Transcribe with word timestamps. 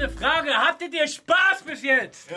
eine 0.00 0.08
Frage. 0.10 0.54
Hattet 0.54 0.94
ihr 0.94 1.06
Spaß 1.06 1.62
bis 1.66 1.82
jetzt? 1.82 2.30
Ja! 2.30 2.36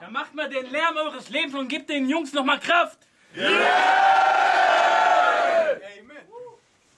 Dann 0.00 0.12
macht 0.12 0.34
mal 0.34 0.48
den 0.48 0.70
Lärm 0.70 0.96
eures 0.96 1.28
Lebens 1.30 1.54
und 1.54 1.68
gebt 1.68 1.88
den 1.88 2.08
Jungs 2.08 2.32
noch 2.32 2.44
mal 2.44 2.58
Kraft. 2.58 2.98
Ja! 3.34 3.44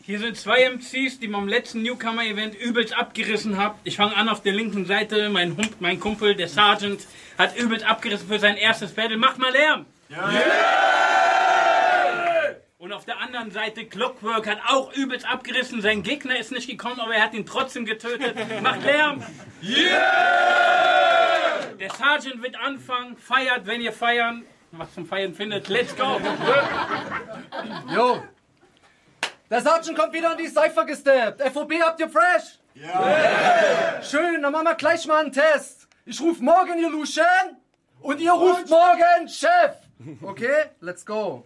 Hier 0.05 0.19
sind 0.21 0.39
zwei 0.39 0.65
MCs, 0.71 1.21
die 1.21 1.29
beim 1.29 1.47
letzten 1.49 1.83
Newcomer-Event 1.83 2.55
übelst 2.55 2.97
abgerissen 2.97 3.59
habt. 3.59 3.81
Ich 3.85 3.97
fange 3.97 4.17
an 4.17 4.31
auf 4.31 4.41
der 4.43 4.55
linken 4.55 4.87
Seite. 4.87 5.29
Mein, 5.29 5.55
Hum 5.55 5.69
mein 5.81 6.01
Kumpel, 6.01 6.35
der 6.35 6.49
Sergeant, 6.49 7.07
hat 7.37 7.59
übelst 7.59 7.85
abgerissen 7.85 8.27
für 8.27 8.39
sein 8.39 8.57
erstes 8.57 8.95
Battle. 8.95 9.19
Macht 9.19 9.37
mal 9.37 9.53
Lärm! 9.53 9.85
Ja! 10.09 11.18
Und 12.89 12.95
auf 12.95 13.05
der 13.05 13.21
anderen 13.21 13.51
Seite, 13.51 13.85
Clockwork 13.85 14.47
hat 14.47 14.61
auch 14.67 14.95
übelst 14.95 15.31
abgerissen. 15.31 15.83
Sein 15.83 16.03
Gegner 16.03 16.39
ist 16.39 16.53
nicht 16.53 16.71
gekommen, 16.71 16.99
aber 17.01 17.15
er 17.15 17.23
hat 17.23 17.35
ihn 17.35 17.45
trotzdem 17.45 17.85
getötet. 17.85 18.35
Macht 18.63 18.83
Lärm! 18.83 19.23
Yeah! 19.63 20.07
Der 21.79 21.91
Sergeant 21.91 22.43
wird 22.43 22.57
anfangen. 22.59 23.19
Feiert, 23.19 23.67
wenn 23.67 23.83
ihr 23.83 23.93
feiern. 23.93 24.47
Was 24.71 24.95
zum 24.95 25.05
Feiern 25.05 25.35
findet. 25.35 25.69
Let's 25.69 25.95
go! 25.95 26.19
Jo! 27.95 28.23
Der 29.51 29.61
Sergeant 29.61 29.99
kommt 29.99 30.15
wieder 30.15 30.33
in 30.33 30.39
die 30.39 30.49
Cypher 30.49 30.87
gesteppt. 30.87 31.43
FOB 31.43 31.75
habt 31.83 32.01
ihr 32.01 32.09
fresh? 32.09 32.59
Ja! 32.73 32.87
Yeah. 32.87 34.03
Schön, 34.03 34.41
dann 34.41 34.51
machen 34.51 34.65
wir 34.65 34.77
gleich 34.77 35.07
mal 35.07 35.25
einen 35.25 35.33
Test. 35.33 35.87
Ich 36.07 36.19
ruf 36.23 36.41
morgen 36.41 36.79
ihr 36.79 36.89
Lucian 36.89 37.59
und 38.01 38.19
ihr 38.19 38.33
ruft 38.33 38.67
morgen 38.71 39.29
Chef. 39.29 39.77
Okay, 40.23 40.71
let's 40.81 41.05
go. 41.05 41.45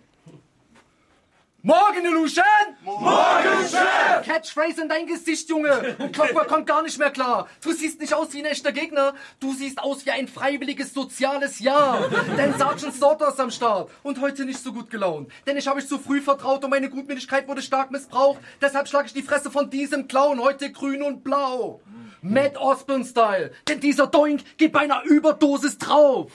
Morgen, 1.64 2.04
Illusion! 2.04 2.42
Morgen, 2.82 3.68
Chef! 3.70 4.26
Catchphrase 4.26 4.82
in 4.82 4.88
dein 4.88 5.06
Gesicht, 5.06 5.48
Junge! 5.48 5.94
Und 5.96 6.12
Clockwork 6.12 6.48
kommt 6.48 6.66
gar 6.66 6.82
nicht 6.82 6.98
mehr 6.98 7.12
klar. 7.12 7.46
Du 7.62 7.70
siehst 7.70 8.00
nicht 8.00 8.14
aus 8.14 8.32
wie 8.32 8.40
ein 8.40 8.46
echter 8.46 8.72
Gegner. 8.72 9.14
Du 9.38 9.52
siehst 9.52 9.78
aus 9.78 10.04
wie 10.04 10.10
ein 10.10 10.26
freiwilliges 10.26 10.92
soziales 10.92 11.60
Jahr. 11.60 12.08
Denn 12.36 12.52
Sergeant 12.58 12.92
Slaughter 12.92 13.28
ist 13.28 13.38
am 13.38 13.52
Start. 13.52 13.92
Und 14.02 14.20
heute 14.20 14.44
nicht 14.44 14.58
so 14.58 14.72
gut 14.72 14.90
gelaunt. 14.90 15.30
Denn 15.46 15.56
ich 15.56 15.68
habe 15.68 15.78
ich 15.78 15.86
zu 15.86 16.00
früh 16.00 16.20
vertraut 16.20 16.64
und 16.64 16.70
meine 16.70 16.90
Gutmütigkeit 16.90 17.46
wurde 17.46 17.62
stark 17.62 17.92
missbraucht. 17.92 18.40
Deshalb 18.60 18.88
schlage 18.88 19.06
ich 19.06 19.14
die 19.14 19.22
Fresse 19.22 19.48
von 19.48 19.70
diesem 19.70 20.08
Clown. 20.08 20.40
Heute 20.40 20.72
grün 20.72 21.00
und 21.04 21.22
blau. 21.22 21.80
Matt 22.22 22.56
Osborne-Style. 22.56 23.52
Denn 23.68 23.78
dieser 23.78 24.08
Doink 24.08 24.56
geht 24.56 24.72
bei 24.72 24.80
einer 24.80 25.04
Überdosis 25.04 25.78
drauf. 25.78 26.32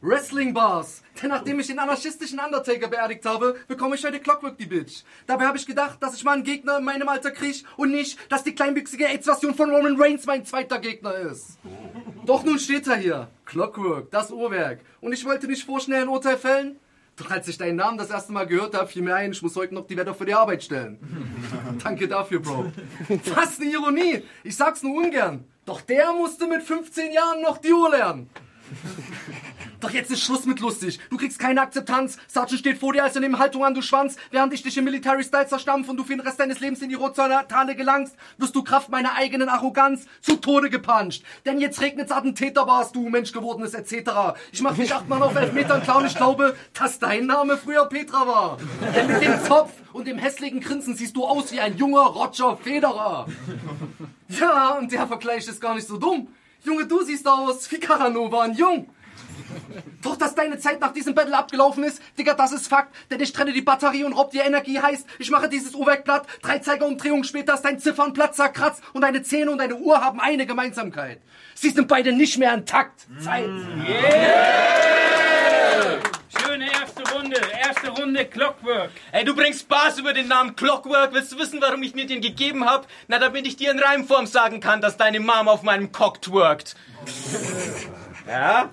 Wrestling 0.00 0.54
Bars. 0.54 1.02
Denn 1.20 1.30
nachdem 1.30 1.58
ich 1.58 1.66
den 1.66 1.80
anarchistischen 1.80 2.38
Undertaker 2.38 2.86
beerdigt 2.86 3.26
habe, 3.26 3.56
bekomme 3.66 3.96
ich 3.96 4.04
heute 4.04 4.20
Clockwork 4.20 4.56
die 4.56 4.66
Bitch. 4.66 5.02
Dabei 5.26 5.46
habe 5.46 5.58
ich 5.58 5.66
gedacht, 5.66 6.00
dass 6.00 6.14
ich 6.14 6.22
mal 6.22 6.34
einen 6.34 6.44
Gegner 6.44 6.78
in 6.78 6.84
meinem 6.84 7.08
Alter 7.08 7.32
kriege 7.32 7.64
und 7.76 7.90
nicht, 7.90 8.16
dass 8.30 8.44
die 8.44 8.54
kleinwüchsige 8.54 9.08
AIDS-Version 9.08 9.54
von 9.54 9.70
Roman 9.70 10.00
Reigns 10.00 10.24
mein 10.26 10.44
zweiter 10.44 10.78
Gegner 10.78 11.14
ist. 11.14 11.58
Doch 12.24 12.44
nun 12.44 12.60
steht 12.60 12.86
er 12.86 12.96
hier. 12.96 13.28
Clockwork, 13.44 14.10
das 14.12 14.30
Uhrwerk. 14.30 14.80
Und 15.00 15.12
ich 15.12 15.24
wollte 15.24 15.48
nicht 15.48 15.64
vorschnell 15.64 16.02
ein 16.02 16.08
Urteil 16.08 16.38
fällen. 16.38 16.78
Doch 17.16 17.32
als 17.32 17.48
ich 17.48 17.58
deinen 17.58 17.76
Namen 17.76 17.98
das 17.98 18.10
erste 18.10 18.32
Mal 18.32 18.46
gehört 18.46 18.76
habe, 18.76 18.86
fiel 18.86 19.02
mir 19.02 19.16
ein, 19.16 19.32
ich 19.32 19.42
muss 19.42 19.56
heute 19.56 19.74
noch 19.74 19.88
die 19.88 19.96
Wetter 19.96 20.14
für 20.14 20.26
die 20.26 20.34
Arbeit 20.34 20.62
stellen. 20.62 20.98
Danke 21.82 22.06
dafür, 22.06 22.38
Bro. 22.38 22.70
Was 23.34 23.58
eine 23.58 23.70
Ironie. 23.70 24.22
Ich 24.44 24.56
sag's 24.56 24.84
nur 24.84 25.02
ungern. 25.02 25.44
Doch 25.64 25.80
der 25.80 26.12
musste 26.12 26.46
mit 26.46 26.62
15 26.62 27.12
Jahren 27.12 27.42
noch 27.42 27.58
die 27.58 27.72
Uhr 27.72 27.90
lernen. 27.90 28.30
Doch 29.80 29.90
jetzt 29.90 30.10
ist 30.10 30.22
Schluss 30.22 30.44
mit 30.44 30.58
lustig. 30.58 30.98
Du 31.08 31.16
kriegst 31.16 31.38
keine 31.38 31.60
Akzeptanz. 31.62 32.18
Sergeant 32.26 32.60
steht 32.60 32.78
vor 32.78 32.92
dir, 32.92 33.04
als 33.04 33.14
er 33.14 33.20
neben 33.20 33.38
Haltung 33.38 33.64
an, 33.64 33.74
du 33.74 33.82
Schwanz. 33.82 34.16
Während 34.30 34.52
ich 34.52 34.62
dich 34.62 34.76
im 34.76 34.84
Military 34.84 35.22
Style 35.22 35.46
zerstampf 35.46 35.88
und 35.88 35.96
du 35.96 36.02
für 36.02 36.16
den 36.16 36.20
Rest 36.20 36.40
deines 36.40 36.58
Lebens 36.58 36.82
in 36.82 36.88
die 36.88 36.96
Rotzonatale 36.96 37.76
gelangst, 37.76 38.16
wirst 38.38 38.56
du 38.56 38.64
Kraft 38.64 38.88
meiner 38.88 39.14
eigenen 39.14 39.48
Arroganz 39.48 40.06
zu 40.20 40.36
Tode 40.36 40.68
gepanscht. 40.68 41.22
Denn 41.46 41.60
jetzt 41.60 41.80
regnet's 41.80 42.10
Attentäterbars, 42.10 42.90
du 42.90 43.08
Mensch 43.08 43.32
gewordenes 43.32 43.74
etc. 43.74 44.10
Ich 44.50 44.62
mach 44.62 44.74
dich 44.74 44.92
achtmal 44.92 45.22
auf 45.22 45.36
elf 45.36 45.52
Metern 45.52 45.82
klar 45.82 45.98
und 45.98 46.06
ich 46.06 46.16
glaube, 46.16 46.56
dass 46.74 46.98
dein 46.98 47.26
Name 47.26 47.56
früher 47.56 47.86
Petra 47.86 48.26
war. 48.26 48.58
Denn 48.96 49.06
mit 49.06 49.22
dem 49.22 49.40
Zopf 49.44 49.72
und 49.92 50.08
dem 50.08 50.18
hässlichen 50.18 50.60
Grinsen 50.60 50.96
siehst 50.96 51.14
du 51.14 51.24
aus 51.24 51.52
wie 51.52 51.60
ein 51.60 51.76
junger 51.76 52.00
Roger 52.00 52.56
Federer. 52.56 53.26
Ja, 54.28 54.70
und 54.70 54.90
der 54.92 55.06
Vergleich 55.06 55.46
ist 55.46 55.60
gar 55.60 55.74
nicht 55.74 55.86
so 55.86 55.96
dumm. 55.98 56.28
Junge, 56.64 56.86
du 56.86 57.02
siehst 57.02 57.26
aus 57.26 57.70
wie 57.70 57.78
Caranova 57.78 58.44
und 58.44 58.58
Jung. 58.58 58.88
Doch, 60.02 60.16
dass 60.16 60.34
deine 60.34 60.58
Zeit 60.58 60.80
nach 60.80 60.92
diesem 60.92 61.14
Battle 61.14 61.36
abgelaufen 61.36 61.84
ist, 61.84 62.00
Digga, 62.18 62.34
das 62.34 62.52
ist 62.52 62.68
Fakt. 62.68 62.94
Denn 63.10 63.20
ich 63.20 63.32
trenne 63.32 63.52
die 63.52 63.62
Batterie 63.62 64.04
und 64.04 64.12
raub 64.12 64.30
dir 64.30 64.44
Energie. 64.44 64.80
Heißt, 64.80 65.06
ich 65.18 65.30
mache 65.30 65.48
dieses 65.48 65.74
Uhrwerk 65.74 66.04
platt. 66.04 66.26
Drei 66.42 66.58
Zeigerumdrehungen 66.58 67.24
später 67.24 67.54
ist 67.54 67.62
dein 67.62 67.78
Ziffernblatt 67.78 68.34
zerkratzt 68.34 68.82
und 68.92 69.02
deine 69.02 69.22
Zähne 69.22 69.50
und 69.50 69.58
deine 69.58 69.76
Uhr 69.76 70.00
haben 70.00 70.20
eine 70.20 70.46
Gemeinsamkeit. 70.46 71.20
Sie 71.54 71.70
sind 71.70 71.88
beide 71.88 72.12
nicht 72.12 72.38
mehr 72.38 72.54
intakt. 72.54 73.06
Zeit. 73.22 73.48
Yeah! 73.88 75.08
Schöne 76.28 76.70
erste 76.70 77.02
Runde, 77.14 77.40
erste 77.60 77.90
Runde 77.90 78.24
Clockwork. 78.26 78.90
Ey, 79.12 79.24
du 79.24 79.34
bringst 79.34 79.60
Spaß 79.62 79.98
über 79.98 80.12
den 80.12 80.28
Namen 80.28 80.56
Clockwork. 80.56 81.12
Willst 81.12 81.32
du 81.32 81.38
wissen, 81.38 81.60
warum 81.60 81.82
ich 81.82 81.94
mir 81.94 82.06
den 82.06 82.20
gegeben 82.20 82.64
hab? 82.64 82.86
Na, 83.08 83.18
damit 83.18 83.46
ich 83.46 83.56
dir 83.56 83.70
in 83.70 83.78
Reimform 83.78 84.26
sagen 84.26 84.60
kann, 84.60 84.80
dass 84.80 84.96
deine 84.96 85.20
Mom 85.20 85.48
auf 85.48 85.62
meinem 85.62 85.90
Cock 85.90 86.22
twerkt. 86.22 86.76
Ja? 88.28 88.70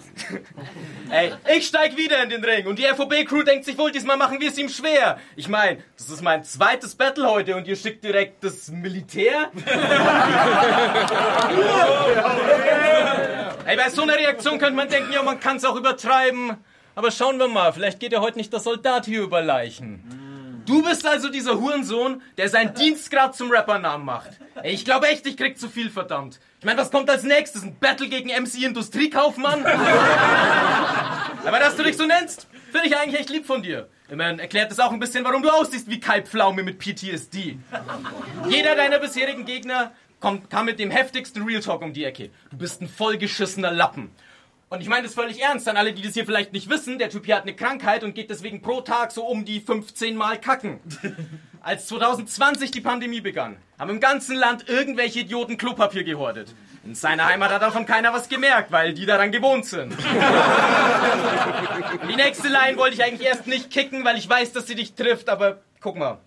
Ey, 1.09 1.33
ich 1.55 1.67
steig 1.67 1.95
wieder 1.95 2.21
in 2.23 2.29
den 2.29 2.43
Ring 2.43 2.67
und 2.67 2.77
die 2.77 2.83
FOB-Crew 2.83 3.43
denkt 3.43 3.63
sich 3.65 3.77
wohl, 3.77 3.91
diesmal 3.91 4.17
machen 4.17 4.41
wir 4.41 4.49
es 4.49 4.57
ihm 4.57 4.67
schwer. 4.67 5.17
Ich 5.35 5.47
meine, 5.47 5.77
das 5.97 6.09
ist 6.09 6.21
mein 6.21 6.43
zweites 6.43 6.95
Battle 6.95 7.29
heute 7.29 7.55
und 7.55 7.65
ihr 7.67 7.77
schickt 7.77 8.03
direkt 8.03 8.43
das 8.43 8.69
Militär? 8.69 9.51
Ey, 13.65 13.77
bei 13.77 13.89
so 13.89 14.01
einer 14.01 14.15
Reaktion 14.15 14.59
könnte 14.59 14.75
man 14.75 14.89
denken, 14.89 15.13
ja, 15.13 15.23
man 15.23 15.39
kann 15.39 15.57
es 15.57 15.65
auch 15.65 15.75
übertreiben. 15.75 16.57
Aber 16.93 17.11
schauen 17.11 17.39
wir 17.39 17.47
mal, 17.47 17.73
vielleicht 17.73 17.99
geht 17.99 18.11
ja 18.11 18.21
heute 18.21 18.37
nicht 18.37 18.53
der 18.53 18.59
Soldat 18.59 19.05
hier 19.05 19.21
über 19.21 19.41
Leichen. 19.41 20.24
Du 20.65 20.81
bist 20.83 21.05
also 21.05 21.29
dieser 21.29 21.59
Hurensohn, 21.59 22.21
der 22.37 22.49
seinen 22.49 22.73
Dienstgrad 22.73 23.35
zum 23.35 23.51
Rappernamen 23.51 24.05
macht. 24.05 24.31
Ey, 24.61 24.73
ich 24.73 24.83
glaube 24.85 25.07
echt, 25.07 25.25
ich 25.27 25.37
krieg 25.37 25.59
zu 25.59 25.69
viel, 25.69 25.89
verdammt. 25.89 26.39
Ich 26.59 26.65
meine, 26.65 26.79
was 26.79 26.89
kommt 26.91 27.09
als 27.09 27.23
nächstes? 27.23 27.63
Ein 27.63 27.77
Battle 27.79 28.09
gegen 28.09 28.29
MC 28.29 28.63
Industriekaufmann? 28.63 29.65
Aber 31.45 31.59
dass 31.59 31.75
du 31.75 31.83
dich 31.83 31.97
so 31.97 32.05
nennst, 32.05 32.47
finde 32.71 32.87
ich 32.87 32.97
eigentlich 32.97 33.19
echt 33.19 33.29
lieb 33.29 33.45
von 33.45 33.61
dir. 33.61 33.87
Immerhin 34.09 34.39
erklärt 34.39 34.71
es 34.71 34.79
auch 34.79 34.91
ein 34.91 34.99
bisschen, 34.99 35.23
warum 35.23 35.43
du 35.43 35.49
aussiehst 35.49 35.89
wie 35.89 35.99
Kalbpflaume 35.99 36.63
mit 36.63 36.79
PTSD. 36.79 37.57
Jeder 38.49 38.75
deiner 38.75 38.99
bisherigen 38.99 39.45
Gegner 39.45 39.91
kommt, 40.19 40.49
kam 40.49 40.65
mit 40.65 40.79
dem 40.79 40.89
heftigsten 40.91 41.43
Real 41.43 41.61
Talk 41.61 41.81
um 41.81 41.93
die 41.93 42.03
Ecke. 42.03 42.29
Du 42.49 42.57
bist 42.57 42.81
ein 42.81 42.87
vollgeschissener 42.87 43.71
Lappen. 43.71 44.09
Und 44.69 44.81
ich 44.81 44.89
meine 44.89 45.03
das 45.03 45.13
völlig 45.13 45.41
ernst 45.41 45.69
an 45.69 45.77
alle, 45.77 45.93
die 45.93 46.01
das 46.01 46.15
hier 46.15 46.25
vielleicht 46.25 46.51
nicht 46.51 46.69
wissen. 46.69 46.97
Der 46.97 47.09
Typ 47.09 47.25
hier 47.25 47.35
hat 47.35 47.43
eine 47.43 47.55
Krankheit 47.55 48.03
und 48.03 48.15
geht 48.15 48.31
deswegen 48.31 48.61
pro 48.63 48.81
Tag 48.81 49.11
so 49.11 49.23
um 49.23 49.45
die 49.45 49.59
15 49.59 50.15
Mal 50.15 50.39
kacken. 50.39 50.79
Als 51.61 51.85
2020 51.87 52.71
die 52.71 52.81
Pandemie 52.81 53.21
begann, 53.21 53.57
haben 53.79 53.89
im 53.89 53.99
ganzen 53.99 54.35
Land 54.35 54.69
irgendwelche 54.69 55.21
Idioten 55.21 55.57
Klopapier 55.57 56.03
gehortet. 56.03 56.53
In 56.83 56.93
seiner 56.93 57.25
Heimat 57.25 57.51
hat 57.51 57.61
davon 57.63 57.85
keiner 57.87 58.13
was 58.13 58.29
gemerkt, 58.29 58.71
weil 58.71 58.93
die 58.93 59.07
daran 59.07 59.31
gewohnt 59.31 59.65
sind. 59.65 59.95
die 62.09 62.15
nächste 62.15 62.47
Line 62.47 62.77
wollte 62.77 62.95
ich 62.95 63.03
eigentlich 63.03 63.27
erst 63.27 63.47
nicht 63.47 63.71
kicken, 63.71 64.05
weil 64.05 64.17
ich 64.17 64.29
weiß, 64.29 64.51
dass 64.51 64.67
sie 64.67 64.75
dich 64.75 64.93
trifft, 64.93 65.29
aber 65.29 65.61
guck 65.79 65.95
mal. 65.95 66.19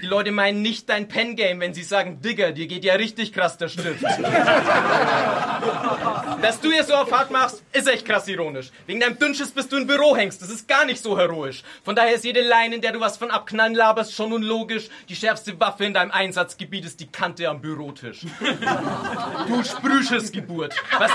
Die 0.00 0.06
Leute 0.06 0.30
meinen 0.30 0.62
nicht 0.62 0.88
dein 0.88 1.08
Pen-Game, 1.08 1.58
wenn 1.60 1.74
sie 1.74 1.82
sagen, 1.82 2.20
Digger, 2.20 2.52
dir 2.52 2.68
geht 2.68 2.84
ja 2.84 2.94
richtig 2.94 3.32
krass 3.32 3.58
der 3.58 3.66
Stift. 3.68 4.02
Dass 6.42 6.60
du 6.60 6.70
hier 6.70 6.84
so 6.84 6.94
auf 6.94 7.10
hart 7.10 7.32
machst, 7.32 7.64
ist 7.72 7.88
echt 7.88 8.06
krass 8.06 8.28
ironisch. 8.28 8.70
Wegen 8.86 9.00
deinem 9.00 9.18
Dünnschiss 9.18 9.50
bist 9.50 9.72
du 9.72 9.76
im 9.76 9.88
Büro 9.88 10.16
hängst, 10.16 10.40
das 10.40 10.50
ist 10.50 10.68
gar 10.68 10.84
nicht 10.84 11.02
so 11.02 11.18
heroisch. 11.18 11.64
Von 11.84 11.96
daher 11.96 12.14
ist 12.14 12.24
jede 12.24 12.42
Line, 12.42 12.76
in 12.76 12.80
der 12.80 12.92
du 12.92 13.00
was 13.00 13.16
von 13.16 13.32
Abknallen 13.32 13.74
laberst, 13.74 14.14
schon 14.14 14.32
unlogisch. 14.32 14.88
Die 15.08 15.16
schärfste 15.16 15.58
Waffe 15.58 15.84
in 15.84 15.94
deinem 15.94 16.12
Einsatzgebiet 16.12 16.84
ist 16.84 17.00
die 17.00 17.08
Kante 17.08 17.48
am 17.48 17.60
Bürotisch. 17.60 18.20
Du 19.48 19.64
Sprühschiss-Geburt. 19.64 20.76
Was? 20.96 21.10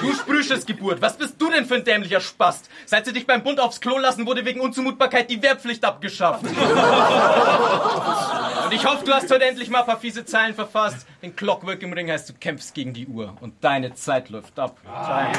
Du 0.00 0.12
Sprühschiss-Geburt. 0.12 1.00
Was 1.00 1.16
bist 1.16 1.36
du 1.38 1.50
denn 1.50 1.64
für 1.64 1.76
ein 1.76 1.84
dämlicher 1.84 2.20
Spast? 2.20 2.68
Seit 2.84 3.06
sie 3.06 3.14
dich 3.14 3.26
beim 3.26 3.42
Bund 3.42 3.60
aufs 3.60 3.80
Klo 3.80 3.96
lassen, 3.98 4.26
wurde 4.26 4.44
wegen 4.44 4.60
Unzumutbarkeit 4.60 5.30
die 5.30 5.40
Wehrpflicht 5.42 5.82
abgeschafft. 5.84 6.44
Und 7.94 8.72
ich 8.72 8.84
hoffe, 8.84 9.04
du 9.04 9.12
hast 9.12 9.30
heute 9.30 9.44
endlich 9.44 9.70
mal 9.70 9.80
ein 9.80 9.86
paar 9.86 10.00
fiese 10.00 10.24
Zeilen 10.24 10.54
verfasst. 10.54 11.06
Den 11.22 11.36
Clockwork 11.36 11.82
im 11.82 11.92
Ring 11.92 12.10
heißt, 12.10 12.28
du 12.28 12.32
kämpfst 12.34 12.74
gegen 12.74 12.92
die 12.92 13.06
Uhr 13.06 13.36
und 13.40 13.62
deine 13.62 13.94
Zeit 13.94 14.30
läuft 14.30 14.58
ab. 14.58 14.76
Yeah. 14.84 15.32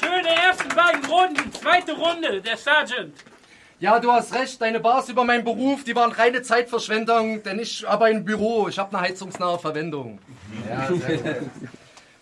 Schöne 0.00 0.28
ersten 0.28 0.68
beiden 0.74 1.04
Runden, 1.04 1.52
zweite 1.52 1.92
Runde, 1.92 2.40
der 2.40 2.56
Sergeant. 2.56 3.14
Ja, 3.78 3.98
du 3.98 4.12
hast 4.12 4.34
recht, 4.34 4.60
deine 4.60 4.80
Bars 4.80 5.08
über 5.08 5.24
meinen 5.24 5.44
Beruf, 5.44 5.84
die 5.84 5.96
waren 5.96 6.12
reine 6.12 6.42
Zeitverschwendung, 6.42 7.42
denn 7.42 7.58
ich 7.58 7.88
arbeite 7.88 8.16
im 8.18 8.24
Büro, 8.26 8.68
ich 8.68 8.78
habe 8.78 8.96
eine 8.96 9.08
heizungsnahe 9.08 9.58
Verwendung. 9.58 10.18
Ja. 10.68 10.88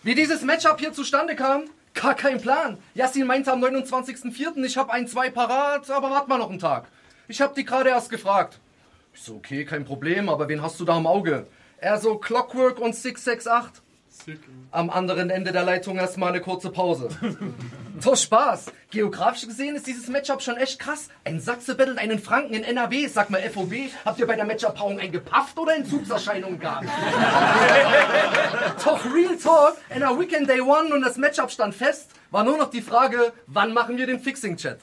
Wie 0.03 0.15
dieses 0.15 0.41
Matchup 0.41 0.79
hier 0.79 0.93
zustande 0.93 1.35
kam? 1.35 1.63
Gar 1.93 2.13
kein 2.13 2.39
Plan. 2.39 2.77
Yassin 2.93 3.27
meinte 3.27 3.51
am 3.51 3.61
29.04., 3.61 4.63
ich 4.63 4.77
habe 4.77 4.93
ein, 4.93 5.07
zwei 5.07 5.29
parat, 5.29 5.89
aber 5.89 6.09
wart 6.11 6.29
mal 6.29 6.37
noch 6.37 6.49
einen 6.49 6.59
Tag. 6.59 6.87
Ich 7.29 7.41
habe 7.41 7.53
die 7.55 7.63
gerade 7.63 7.91
erst 7.91 8.09
gefragt. 8.09 8.59
Ich 9.13 9.21
so, 9.21 9.35
okay, 9.35 9.63
kein 9.63 9.85
Problem, 9.85 10.29
aber 10.29 10.49
wen 10.49 10.63
hast 10.63 10.79
du 10.79 10.85
da 10.85 10.97
im 10.97 11.05
Auge? 11.05 11.45
Er 11.77 11.99
so, 11.99 12.17
Clockwork 12.17 12.79
und 12.79 12.95
668. 12.95 13.83
Am 14.71 14.89
anderen 14.89 15.29
Ende 15.29 15.51
der 15.51 15.63
Leitung 15.63 15.97
erstmal 15.97 16.29
eine 16.29 16.41
kurze 16.41 16.71
Pause. 16.71 17.09
So 18.01 18.15
Spaß. 18.15 18.71
Geografisch 18.91 19.45
gesehen 19.45 19.75
ist 19.75 19.85
dieses 19.85 20.07
Matchup 20.07 20.41
schon 20.41 20.55
echt 20.55 20.79
krass. 20.79 21.09
Ein 21.25 21.41
Sachse 21.41 21.75
battelt 21.75 21.97
einen 21.97 22.17
Franken 22.17 22.53
in 22.53 22.63
NRW. 22.63 23.07
Sag 23.07 23.29
mal, 23.29 23.41
FOB, 23.41 23.73
habt 24.05 24.19
ihr 24.19 24.25
bei 24.25 24.37
der 24.37 24.45
Matchup-Paarung 24.45 25.01
eingepafft 25.01 25.59
oder 25.59 25.75
Entzugserscheinungen 25.75 26.59
gehabt? 26.59 26.85
Doch 28.85 29.03
Real 29.13 29.35
Talk, 29.35 29.75
in 29.93 29.99
der 29.99 30.17
Weekend 30.17 30.49
Day 30.49 30.61
One 30.61 30.93
und 30.93 31.01
das 31.01 31.17
Matchup 31.17 31.51
stand 31.51 31.75
fest, 31.75 32.11
war 32.31 32.45
nur 32.45 32.57
noch 32.57 32.69
die 32.69 32.81
Frage, 32.81 33.33
wann 33.47 33.73
machen 33.73 33.97
wir 33.97 34.07
den 34.07 34.21
Fixing-Chat? 34.21 34.79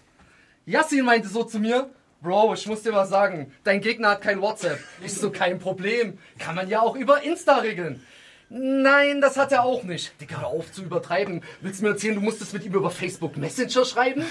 Yassin 0.67 1.07
meinte 1.07 1.29
so 1.29 1.43
zu 1.43 1.59
mir, 1.59 1.89
Bro, 2.23 2.55
ich 2.55 2.67
muss 2.67 2.83
dir 2.83 2.95
was 2.95 3.11
sagen, 3.11 3.53
dein 3.63 3.81
Gegner 3.81 4.11
hat 4.11 4.23
kein 4.23 4.41
WhatsApp. 4.41 4.79
Ich 5.05 5.13
so, 5.13 5.31
kein 5.31 5.59
Problem, 5.59 6.19
kann 6.39 6.55
man 6.55 6.69
ja 6.69 6.81
auch 6.81 6.97
über 6.97 7.23
Insta 7.23 7.57
regeln. 7.59 8.03
Nein, 8.49 9.21
das 9.21 9.37
hat 9.37 9.53
er 9.53 9.65
auch 9.65 9.83
nicht. 9.83 10.19
Digga, 10.21 10.41
hör 10.41 10.47
auf 10.47 10.73
zu 10.73 10.83
übertreiben. 10.83 11.43
Willst 11.61 11.81
du 11.81 11.85
mir 11.85 11.91
erzählen, 11.91 12.15
du 12.15 12.21
musstest 12.21 12.53
mit 12.53 12.65
ihm 12.65 12.75
über 12.75 12.91
Facebook 12.91 13.37
Messenger 13.37 13.85
schreiben? 13.85 14.25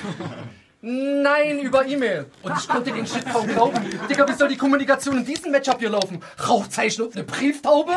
Nein, 0.87 1.57
über 1.61 1.83
E-Mail. 1.83 2.27
Und 2.43 2.53
ich 2.59 2.67
konnte 2.67 2.91
den 2.91 3.07
Shit 3.07 3.25
kaum 3.31 3.47
glauben. 3.47 3.75
Digga, 4.07 4.27
wie 4.27 4.33
soll 4.33 4.49
die 4.49 4.55
Kommunikation 4.55 5.17
in 5.17 5.25
diesem 5.25 5.51
Matchup 5.51 5.79
hier 5.79 5.89
laufen? 5.89 6.21
Rauchzeichen 6.47 7.05
und 7.05 7.15
eine 7.15 7.23
Brieftaube? 7.23 7.91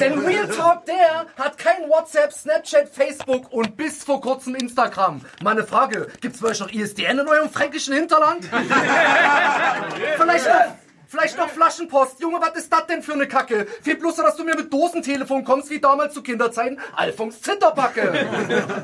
Denn 0.00 0.18
Real 0.18 0.48
Talk, 0.48 0.86
der 0.86 1.26
hat 1.38 1.56
kein 1.56 1.88
WhatsApp, 1.88 2.32
Snapchat, 2.32 2.88
Facebook 2.88 3.52
und 3.52 3.76
bis 3.76 4.02
vor 4.02 4.20
kurzem 4.20 4.56
Instagram. 4.56 5.20
Meine 5.40 5.62
Frage, 5.62 6.08
gibt's 6.20 6.40
bei 6.40 6.48
euch 6.48 6.58
noch 6.58 6.72
ISDN 6.72 7.20
in 7.20 7.28
eurem 7.28 7.48
fränkischen 7.48 7.94
Hinterland? 7.94 8.44
Vielleicht 10.16 10.46
noch 10.48 10.83
Vielleicht 11.14 11.38
noch 11.38 11.48
Flaschenpost. 11.48 12.18
Junge, 12.18 12.40
was 12.40 12.56
ist 12.56 12.72
das 12.72 12.88
denn 12.88 13.00
für 13.00 13.12
eine 13.12 13.28
Kacke? 13.28 13.68
Fehlt 13.82 14.00
bloß, 14.00 14.16
dass 14.16 14.34
du 14.34 14.42
mir 14.42 14.56
mit 14.56 14.72
Dosentelefon 14.72 15.44
kommst, 15.44 15.70
wie 15.70 15.78
damals 15.78 16.12
zu 16.12 16.24
Kinderzeiten. 16.24 16.80
Alfons 16.96 17.40
Zitterbacke. 17.40 18.26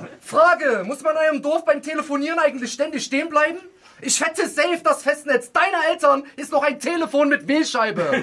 Frage, 0.20 0.84
muss 0.84 1.02
man 1.02 1.16
in 1.16 1.18
einem 1.18 1.42
Dorf 1.42 1.64
beim 1.64 1.82
Telefonieren 1.82 2.38
eigentlich 2.38 2.72
ständig 2.72 3.04
stehen 3.04 3.30
bleiben? 3.30 3.58
Ich 4.00 4.20
wette 4.20 4.48
safe, 4.48 4.78
das 4.84 5.02
Festnetz 5.02 5.50
deiner 5.50 5.90
Eltern 5.90 6.22
ist 6.36 6.52
noch 6.52 6.62
ein 6.62 6.78
Telefon 6.78 7.30
mit 7.30 7.48
Wählscheibe. 7.48 8.22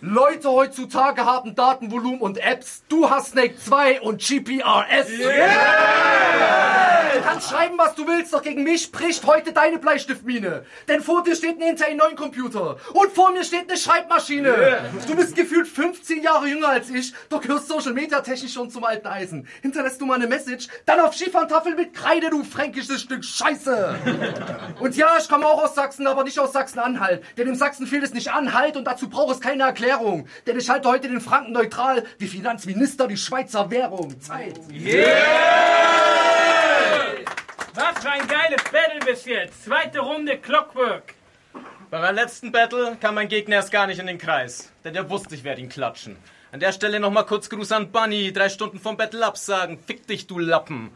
Leute 0.00 0.50
heutzutage 0.50 1.26
haben 1.26 1.54
Datenvolumen 1.54 2.22
und 2.22 2.38
Apps. 2.38 2.82
Du 2.88 3.10
hast 3.10 3.32
Snake 3.32 3.56
2 3.58 4.00
und 4.00 4.22
GPRS. 4.22 5.10
Yeah! 5.18 6.99
Du 7.14 7.20
kannst 7.22 7.50
schreiben, 7.50 7.76
was 7.78 7.94
du 7.94 8.06
willst, 8.06 8.32
doch 8.32 8.42
gegen 8.42 8.62
mich 8.62 8.82
spricht 8.82 9.26
heute 9.26 9.52
deine 9.52 9.78
Bleistiftmine. 9.78 10.64
Denn 10.88 11.00
vor 11.00 11.22
dir 11.22 11.34
steht 11.34 11.60
ein 11.60 11.70
Intel 11.70 11.94
9 11.94 12.14
Computer 12.16 12.76
und 12.92 13.12
vor 13.12 13.32
mir 13.32 13.44
steht 13.44 13.68
eine 13.68 13.78
Schreibmaschine. 13.78 14.48
Yeah. 14.48 14.80
Du 15.06 15.16
bist 15.16 15.34
gefühlt 15.34 15.66
15 15.66 16.22
Jahre 16.22 16.46
jünger 16.46 16.68
als 16.68 16.90
ich, 16.90 17.12
doch 17.28 17.40
gehörst 17.40 17.68
Social 17.68 17.92
Media 17.92 18.20
technisch 18.20 18.52
schon 18.52 18.70
zum 18.70 18.84
alten 18.84 19.06
Eisen. 19.06 19.48
Hinterlässt 19.62 20.00
du 20.00 20.06
mal 20.06 20.14
eine 20.14 20.26
Message, 20.26 20.68
dann 20.86 21.00
auf 21.00 21.14
Skifahrentafel 21.14 21.74
mit 21.74 21.94
Kreide, 21.94 22.30
du 22.30 22.44
fränkisches 22.44 23.00
Stück 23.00 23.24
Scheiße. 23.24 23.96
Und 24.80 24.96
ja, 24.96 25.16
ich 25.18 25.28
komme 25.28 25.46
auch 25.46 25.64
aus 25.64 25.74
Sachsen, 25.74 26.06
aber 26.06 26.24
nicht 26.24 26.38
aus 26.38 26.52
Sachsen-Anhalt. 26.52 27.24
Denn 27.36 27.48
im 27.48 27.54
Sachsen 27.54 27.86
fehlt 27.86 28.04
es 28.04 28.14
nicht 28.14 28.32
Anhalt 28.32 28.76
und 28.76 28.84
dazu 28.84 29.08
braucht 29.08 29.34
es 29.34 29.40
keine 29.40 29.64
Erklärung. 29.64 30.26
Denn 30.46 30.58
ich 30.58 30.68
halte 30.68 30.88
heute 30.88 31.08
den 31.08 31.20
Franken 31.20 31.52
neutral, 31.52 32.04
wie 32.18 32.26
Finanzminister 32.26 33.08
die 33.08 33.16
Schweizer 33.16 33.70
Währung. 33.70 34.20
Zeit. 34.20 34.60
Yeah! 34.70 35.10
Was 37.74 38.02
für 38.02 38.10
ein 38.10 38.26
bis 39.10 39.24
jetzt. 39.24 39.64
Zweite 39.64 39.98
Runde 39.98 40.38
Clockwork. 40.38 41.14
Bei 41.90 41.98
meinem 41.98 42.14
letzten 42.14 42.52
Battle 42.52 42.96
kam 43.00 43.16
mein 43.16 43.26
Gegner 43.26 43.56
erst 43.56 43.72
gar 43.72 43.88
nicht 43.88 43.98
in 43.98 44.06
den 44.06 44.18
Kreis. 44.18 44.70
Denn 44.84 44.94
der 44.94 45.10
wusste, 45.10 45.34
ich 45.34 45.42
werde 45.42 45.60
ihn 45.60 45.68
klatschen. 45.68 46.16
An 46.52 46.60
der 46.60 46.70
Stelle 46.70 47.00
nochmal 47.00 47.26
kurz 47.26 47.50
Gruß 47.50 47.72
an 47.72 47.90
Bunny. 47.90 48.32
Drei 48.32 48.48
Stunden 48.48 48.78
vom 48.78 48.96
Battle 48.96 49.26
absagen. 49.26 49.80
Fick 49.84 50.06
dich, 50.06 50.28
du 50.28 50.38
Lappen. 50.38 50.92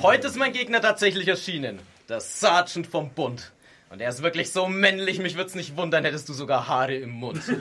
Heute 0.00 0.28
ist 0.28 0.36
mein 0.36 0.54
Gegner 0.54 0.80
tatsächlich 0.80 1.28
erschienen. 1.28 1.78
Der 2.08 2.20
Sergeant 2.20 2.86
vom 2.86 3.10
Bund. 3.10 3.52
Und 3.92 4.00
er 4.00 4.08
ist 4.08 4.22
wirklich 4.22 4.50
so 4.50 4.68
männlich, 4.68 5.18
mich 5.18 5.36
würde 5.36 5.48
es 5.48 5.54
nicht 5.54 5.76
wundern, 5.76 6.02
hättest 6.02 6.26
du 6.26 6.32
sogar 6.32 6.66
Haare 6.66 6.94
im 6.94 7.10
Mund. 7.10 7.42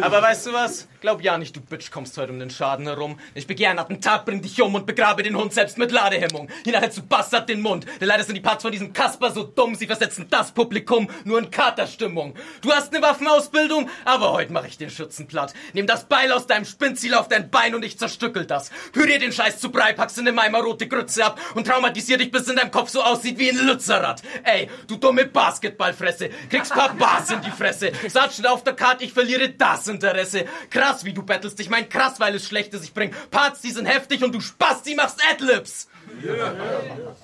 Aber 0.00 0.22
weißt 0.22 0.46
du 0.46 0.52
was? 0.52 0.86
Glaub 1.00 1.20
ja 1.20 1.36
nicht, 1.36 1.56
du 1.56 1.60
Bitch 1.60 1.90
kommst 1.90 2.16
heute 2.16 2.30
um 2.30 2.38
den 2.38 2.50
Schaden 2.50 2.86
herum. 2.86 3.18
Ich 3.34 3.48
begehr 3.48 3.70
einen 3.70 3.80
Attentat, 3.80 4.24
bring 4.26 4.40
dich 4.40 4.62
um 4.62 4.72
und 4.72 4.86
begrabe 4.86 5.24
den 5.24 5.36
Hund 5.36 5.52
selbst 5.52 5.78
mit 5.78 5.90
Ladehemmung. 5.90 6.48
Hinterher 6.62 6.92
zu 6.92 7.02
Bastard 7.02 7.48
den 7.48 7.60
Mund. 7.60 7.86
Denn 8.00 8.06
leider 8.06 8.22
sind 8.22 8.36
die 8.36 8.40
Parts 8.40 8.62
von 8.62 8.70
diesem 8.70 8.92
Kasper 8.92 9.32
so 9.32 9.42
dumm, 9.42 9.74
sie 9.74 9.86
versetzen 9.86 10.28
das 10.30 10.52
Publikum 10.52 11.10
nur 11.24 11.40
in 11.40 11.50
Katerstimmung. 11.50 12.34
Du 12.60 12.70
hast 12.70 12.94
eine 12.94 13.02
Waffenausbildung, 13.02 13.90
aber 14.04 14.30
heute 14.32 14.52
mache 14.52 14.68
ich 14.68 14.78
den 14.78 14.90
Schützen 14.90 15.26
platt. 15.26 15.54
Nimm 15.72 15.88
das 15.88 16.04
Beil 16.04 16.30
aus 16.30 16.46
deinem 16.46 16.66
Spinnziel 16.66 17.14
auf 17.14 17.26
dein 17.26 17.50
Bein 17.50 17.74
und 17.74 17.84
ich 17.84 17.98
zerstückel 17.98 18.46
das. 18.46 18.70
Pürier 18.92 19.18
den 19.18 19.32
Scheiß 19.32 19.58
zu 19.58 19.72
Brei, 19.72 19.92
packst 19.92 20.18
in 20.18 20.24
dem 20.26 20.38
Eimer 20.38 20.60
rote 20.60 20.86
Grütze 20.86 21.24
ab 21.24 21.40
und 21.56 21.66
traumatisier 21.66 22.18
dich, 22.18 22.30
bis 22.30 22.46
in 22.46 22.54
deinem 22.54 22.70
Kopf 22.70 22.90
so 22.90 23.02
aussieht 23.02 23.36
wie 23.40 23.50
ein 23.50 23.56
Lützerrad. 23.56 24.19
Ey, 24.44 24.68
du 24.86 24.96
dumme 24.96 25.26
Basketballfresse, 25.26 26.30
kriegst 26.48 26.72
paar 26.72 26.94
Bars 26.94 27.30
in 27.30 27.40
die 27.42 27.50
Fresse. 27.50 27.92
Satschen 28.08 28.46
auf 28.46 28.64
der 28.64 28.74
Karte, 28.74 29.04
ich 29.04 29.12
verliere 29.12 29.50
das 29.50 29.88
Interesse. 29.88 30.44
Krass, 30.70 31.04
wie 31.04 31.12
du 31.12 31.22
bettelst, 31.22 31.58
ich 31.60 31.70
mein 31.70 31.88
krass, 31.88 32.20
weil 32.20 32.34
es 32.34 32.46
schlecht 32.46 32.74
ist. 32.74 32.84
Ich 32.84 32.94
bring 32.94 33.12
Parts, 33.30 33.60
die 33.60 33.70
sind 33.70 33.86
heftig 33.86 34.22
und 34.22 34.34
du 34.34 34.40
Spasti 34.40 34.94
machst 34.94 35.20
Adlibs. 35.30 35.88
Yeah. 36.22 37.16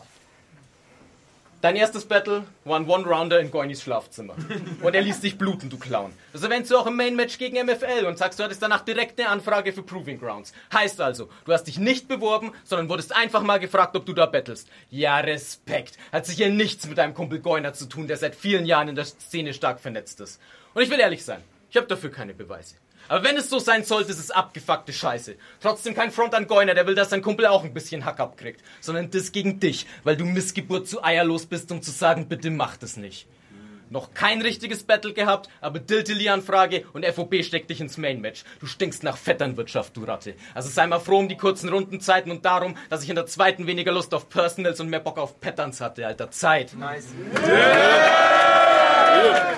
Dein 1.62 1.74
erstes 1.74 2.04
Battle 2.04 2.44
war 2.64 2.78
ein 2.78 2.88
One-Rounder 2.88 3.40
in 3.40 3.50
Goinis 3.50 3.82
Schlafzimmer. 3.82 4.34
Und 4.82 4.94
er 4.94 5.00
ließ 5.00 5.20
dich 5.20 5.38
bluten, 5.38 5.70
du 5.70 5.78
Clown. 5.78 6.12
Das 6.32 6.42
erwähnst 6.42 6.70
du 6.70 6.76
auch 6.76 6.86
im 6.86 6.96
Main-Match 6.96 7.38
gegen 7.38 7.56
MFL 7.64 8.04
und 8.06 8.18
sagst, 8.18 8.38
du 8.38 8.44
hattest 8.44 8.62
danach 8.62 8.82
direkt 8.82 9.18
eine 9.18 9.30
Anfrage 9.30 9.72
für 9.72 9.82
Proving 9.82 10.20
Grounds. 10.20 10.52
Heißt 10.72 11.00
also, 11.00 11.30
du 11.46 11.52
hast 11.52 11.64
dich 11.64 11.78
nicht 11.78 12.08
beworben, 12.08 12.52
sondern 12.64 12.90
wurdest 12.90 13.16
einfach 13.16 13.42
mal 13.42 13.58
gefragt, 13.58 13.96
ob 13.96 14.04
du 14.04 14.12
da 14.12 14.26
battlest. 14.26 14.68
Ja, 14.90 15.18
Respekt. 15.18 15.96
Hat 16.12 16.26
sich 16.26 16.36
hier 16.36 16.50
nichts 16.50 16.86
mit 16.86 16.98
deinem 16.98 17.14
Kumpel 17.14 17.40
Goiner 17.40 17.72
zu 17.72 17.86
tun, 17.86 18.06
der 18.06 18.18
seit 18.18 18.34
vielen 18.34 18.66
Jahren 18.66 18.88
in 18.88 18.94
der 18.94 19.06
Szene 19.06 19.54
stark 19.54 19.80
vernetzt 19.80 20.20
ist. 20.20 20.40
Und 20.74 20.82
ich 20.82 20.90
will 20.90 21.00
ehrlich 21.00 21.24
sein, 21.24 21.42
ich 21.70 21.76
habe 21.76 21.86
dafür 21.86 22.10
keine 22.10 22.34
Beweise. 22.34 22.74
Aber 23.08 23.24
wenn 23.24 23.36
es 23.36 23.50
so 23.50 23.58
sein 23.58 23.84
sollte, 23.84 24.10
ist 24.10 24.18
es 24.18 24.30
abgefuckte 24.30 24.92
Scheiße. 24.92 25.36
Trotzdem 25.60 25.94
kein 25.94 26.10
Front 26.10 26.34
an 26.34 26.46
Goiner, 26.46 26.74
der 26.74 26.86
will, 26.86 26.94
dass 26.94 27.10
sein 27.10 27.22
Kumpel 27.22 27.46
auch 27.46 27.64
ein 27.64 27.74
bisschen 27.74 28.04
Hack 28.04 28.20
abkriegt. 28.20 28.62
Sondern 28.80 29.10
das 29.10 29.32
gegen 29.32 29.60
dich, 29.60 29.86
weil 30.04 30.16
du 30.16 30.24
Missgeburt 30.24 30.88
zu 30.88 31.02
eierlos 31.02 31.46
bist, 31.46 31.70
um 31.72 31.82
zu 31.82 31.90
sagen, 31.90 32.28
bitte 32.28 32.50
mach 32.50 32.76
das 32.76 32.96
nicht. 32.96 33.26
Noch 33.88 34.14
kein 34.14 34.42
richtiges 34.42 34.82
Battle 34.82 35.12
gehabt, 35.12 35.48
aber 35.60 35.78
Diltili-Anfrage 35.78 36.84
und 36.92 37.06
FOB 37.06 37.44
steckt 37.44 37.70
dich 37.70 37.80
ins 37.80 37.98
Main-Match. 37.98 38.42
Du 38.58 38.66
stinkst 38.66 39.04
nach 39.04 39.16
Vetternwirtschaft, 39.16 39.96
du 39.96 40.02
Ratte. 40.02 40.34
Also 40.54 40.68
sei 40.68 40.88
mal 40.88 40.98
froh 40.98 41.18
um 41.18 41.28
die 41.28 41.36
kurzen 41.36 41.68
Rundenzeiten 41.68 42.32
und 42.32 42.44
darum, 42.44 42.76
dass 42.90 43.04
ich 43.04 43.10
in 43.10 43.14
der 43.14 43.26
zweiten 43.26 43.68
weniger 43.68 43.92
Lust 43.92 44.12
auf 44.12 44.28
Personals 44.28 44.80
und 44.80 44.88
mehr 44.88 44.98
Bock 44.98 45.18
auf 45.18 45.40
Patterns 45.40 45.80
hatte, 45.80 46.04
alter. 46.04 46.32
Zeit. 46.32 46.74
Nice. 46.74 47.06
Yeah. 49.16 49.56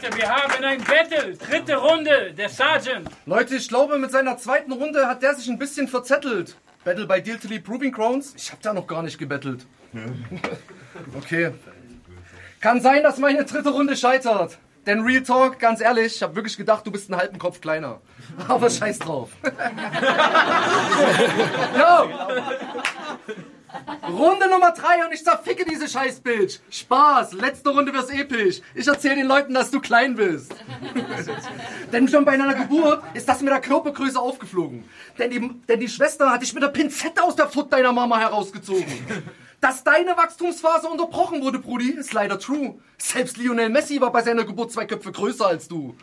Leute, 0.00 0.16
wir 0.16 0.28
haben 0.28 0.64
ein 0.64 0.78
Battle. 0.84 1.36
Dritte 1.36 1.76
Runde, 1.76 2.32
der 2.32 2.48
Sergeant. 2.48 3.08
Leute, 3.26 3.56
ich 3.56 3.66
glaube, 3.68 3.98
mit 3.98 4.12
seiner 4.12 4.38
zweiten 4.38 4.70
Runde 4.70 5.08
hat 5.08 5.24
der 5.24 5.34
sich 5.34 5.48
ein 5.48 5.58
bisschen 5.58 5.88
verzettelt. 5.88 6.56
Battle 6.84 7.06
bei 7.06 7.20
Diltily 7.20 7.58
Proving 7.58 7.90
Grounds? 7.90 8.32
Ich 8.36 8.52
hab 8.52 8.62
da 8.62 8.72
noch 8.72 8.86
gar 8.86 9.02
nicht 9.02 9.18
gebettelt. 9.18 9.66
Okay. 11.16 11.52
Kann 12.60 12.80
sein, 12.80 13.04
dass 13.04 13.18
meine 13.18 13.44
dritte 13.44 13.68
Runde 13.70 13.96
scheitert. 13.96 14.58
Denn 14.84 15.02
Real 15.02 15.22
Talk, 15.22 15.60
ganz 15.60 15.80
ehrlich, 15.80 16.16
ich 16.16 16.22
hab 16.22 16.34
wirklich 16.34 16.56
gedacht, 16.56 16.84
du 16.84 16.90
bist 16.90 17.10
einen 17.10 17.20
halben 17.20 17.38
Kopf 17.38 17.60
kleiner. 17.60 18.00
Aber 18.48 18.68
scheiß 18.68 18.98
drauf. 18.98 19.30
Yo! 21.76 22.10
Runde 24.08 24.48
Nummer 24.48 24.72
3 24.72 25.06
und 25.06 25.12
ich 25.12 25.24
zerficke 25.24 25.64
diese 25.64 25.88
Scheißbild. 25.88 26.60
Spaß, 26.70 27.32
letzte 27.34 27.70
Runde 27.70 27.92
wird's 27.92 28.10
episch. 28.10 28.60
Ich 28.74 28.86
erzähle 28.86 29.16
den 29.16 29.26
Leuten, 29.26 29.54
dass 29.54 29.70
du 29.70 29.80
klein 29.80 30.14
bist. 30.14 30.54
denn 31.92 32.08
schon 32.08 32.24
bei 32.24 32.32
einer 32.32 32.54
Geburt 32.54 33.02
ist 33.14 33.28
das 33.28 33.40
mit 33.40 33.52
der 33.52 33.60
Körpergröße 33.60 34.18
aufgeflogen. 34.18 34.84
Denn 35.18 35.30
die, 35.30 35.50
denn 35.68 35.80
die 35.80 35.88
Schwester 35.88 36.30
hat 36.30 36.42
dich 36.42 36.54
mit 36.54 36.62
der 36.62 36.68
Pinzette 36.68 37.22
aus 37.22 37.36
der 37.36 37.48
Foot 37.48 37.72
deiner 37.72 37.92
Mama 37.92 38.18
herausgezogen. 38.18 38.86
Dass 39.60 39.82
deine 39.82 40.16
Wachstumsphase 40.16 40.86
unterbrochen 40.86 41.42
wurde, 41.42 41.58
Brudi, 41.58 41.90
ist 41.90 42.12
leider 42.12 42.38
true. 42.38 42.76
Selbst 42.96 43.36
Lionel 43.36 43.70
Messi 43.70 44.00
war 44.00 44.12
bei 44.12 44.22
seiner 44.22 44.44
Geburt 44.44 44.70
zwei 44.70 44.86
Köpfe 44.86 45.10
größer 45.10 45.46
als 45.46 45.66
du. 45.66 45.96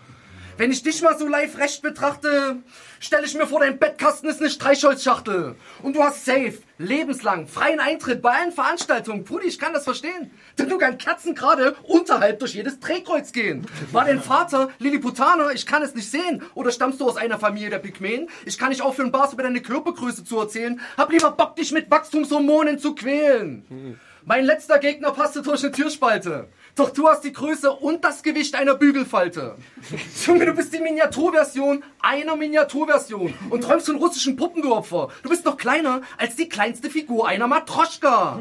Wenn 0.58 0.72
ich 0.72 0.84
dich 0.84 1.02
mal 1.02 1.18
so 1.18 1.28
live 1.28 1.58
recht 1.58 1.82
betrachte, 1.82 2.58
stelle 3.02 3.26
ich 3.26 3.36
mir 3.36 3.46
vor, 3.46 3.60
dein 3.60 3.78
Bettkasten 3.78 4.30
ist 4.30 4.40
eine 4.40 4.50
Streichholzschachtel. 4.50 5.56
Und 5.84 5.98
du 5.98 6.02
hast 6.02 6.24
safe, 6.24 6.60
lebenslang, 6.78 7.48
freien 7.48 7.82
Eintritt 7.82 8.22
bei 8.22 8.32
allen 8.32 8.54
Veranstaltungen. 8.54 9.26
Brudi, 9.26 9.48
ich 9.48 9.60
kann 9.60 9.74
das 9.74 9.84
verstehen. 9.84 10.32
Denn 10.58 10.70
du 10.70 10.78
kannst 10.78 11.00
Kerzen 11.00 11.36
gerade 11.36 11.76
unterhalb 11.84 12.40
durch 12.40 12.54
jedes 12.54 12.80
Drehkreuz 12.80 13.34
gehen. 13.34 13.68
War 13.92 14.06
dein 14.06 14.22
Vater 14.22 14.70
Lilliputaner? 14.80 15.52
Ich 15.52 15.66
kann 15.66 15.84
es 15.84 15.94
nicht 15.94 16.10
sehen. 16.10 16.42
Oder 16.54 16.72
stammst 16.72 17.02
du 17.02 17.10
aus 17.10 17.18
einer 17.18 17.38
Familie 17.38 17.70
der 17.70 17.80
Pygmäen? 17.80 18.30
Ich 18.46 18.58
kann 18.58 18.70
nicht 18.70 18.82
aufhören, 18.82 19.12
Bars 19.12 19.34
über 19.34 19.44
deine 19.44 19.62
Körpergröße 19.62 20.24
zu 20.24 20.40
erzählen. 20.40 20.80
Hab 20.96 21.12
lieber 21.12 21.32
Bock, 21.32 21.58
dich 21.58 21.74
mit 21.74 21.92
Wachstumshormonen 21.92 22.80
zu 22.80 22.96
quälen. 22.96 24.00
Mein 24.28 24.44
letzter 24.44 24.80
Gegner 24.80 25.12
passte 25.12 25.44
durch 25.44 25.62
eine 25.62 25.72
Türspalte. 25.72 26.48
Doch 26.74 26.90
du 26.90 27.08
hast 27.08 27.22
die 27.22 27.32
Größe 27.32 27.72
und 27.72 28.04
das 28.04 28.24
Gewicht 28.24 28.56
einer 28.56 28.74
Bügelfalte. 28.74 29.56
Junge, 30.26 30.48
du 30.48 30.54
bist 30.54 30.74
die 30.74 30.80
Miniaturversion 30.80 31.84
einer 32.02 32.36
Miniaturversion 32.36 33.36
und 33.52 33.64
träumst 33.64 33.86
von 33.86 33.98
russischen 33.98 34.36
Puppen, 34.36 34.64
du 34.64 34.74
Opfer. 34.74 35.10
Du 35.22 35.30
bist 35.30 35.46
noch 35.46 35.58
kleiner 35.58 36.02
als 36.18 36.36
die 36.36 36.50
kleinste 36.50 36.90
Figur 36.90 37.28
einer 37.28 37.48
Matroschka. 37.48 38.40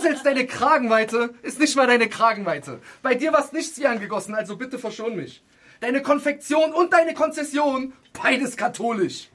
Selbst 0.00 0.24
deine 0.24 0.46
Kragenweite 0.46 1.34
ist 1.42 1.58
nicht 1.58 1.74
mal 1.74 1.88
deine 1.88 2.08
Kragenweite. 2.08 2.78
Bei 3.02 3.16
dir 3.16 3.32
war's 3.32 3.52
nichts 3.52 3.80
wie 3.80 3.88
angegossen, 3.88 4.36
also 4.36 4.56
bitte 4.56 4.78
verschon 4.78 5.16
mich. 5.16 5.42
Deine 5.80 6.00
Konfektion 6.00 6.72
und 6.72 6.92
deine 6.92 7.12
Konzession, 7.12 7.92
beides 8.12 8.56
katholisch. 8.56 9.30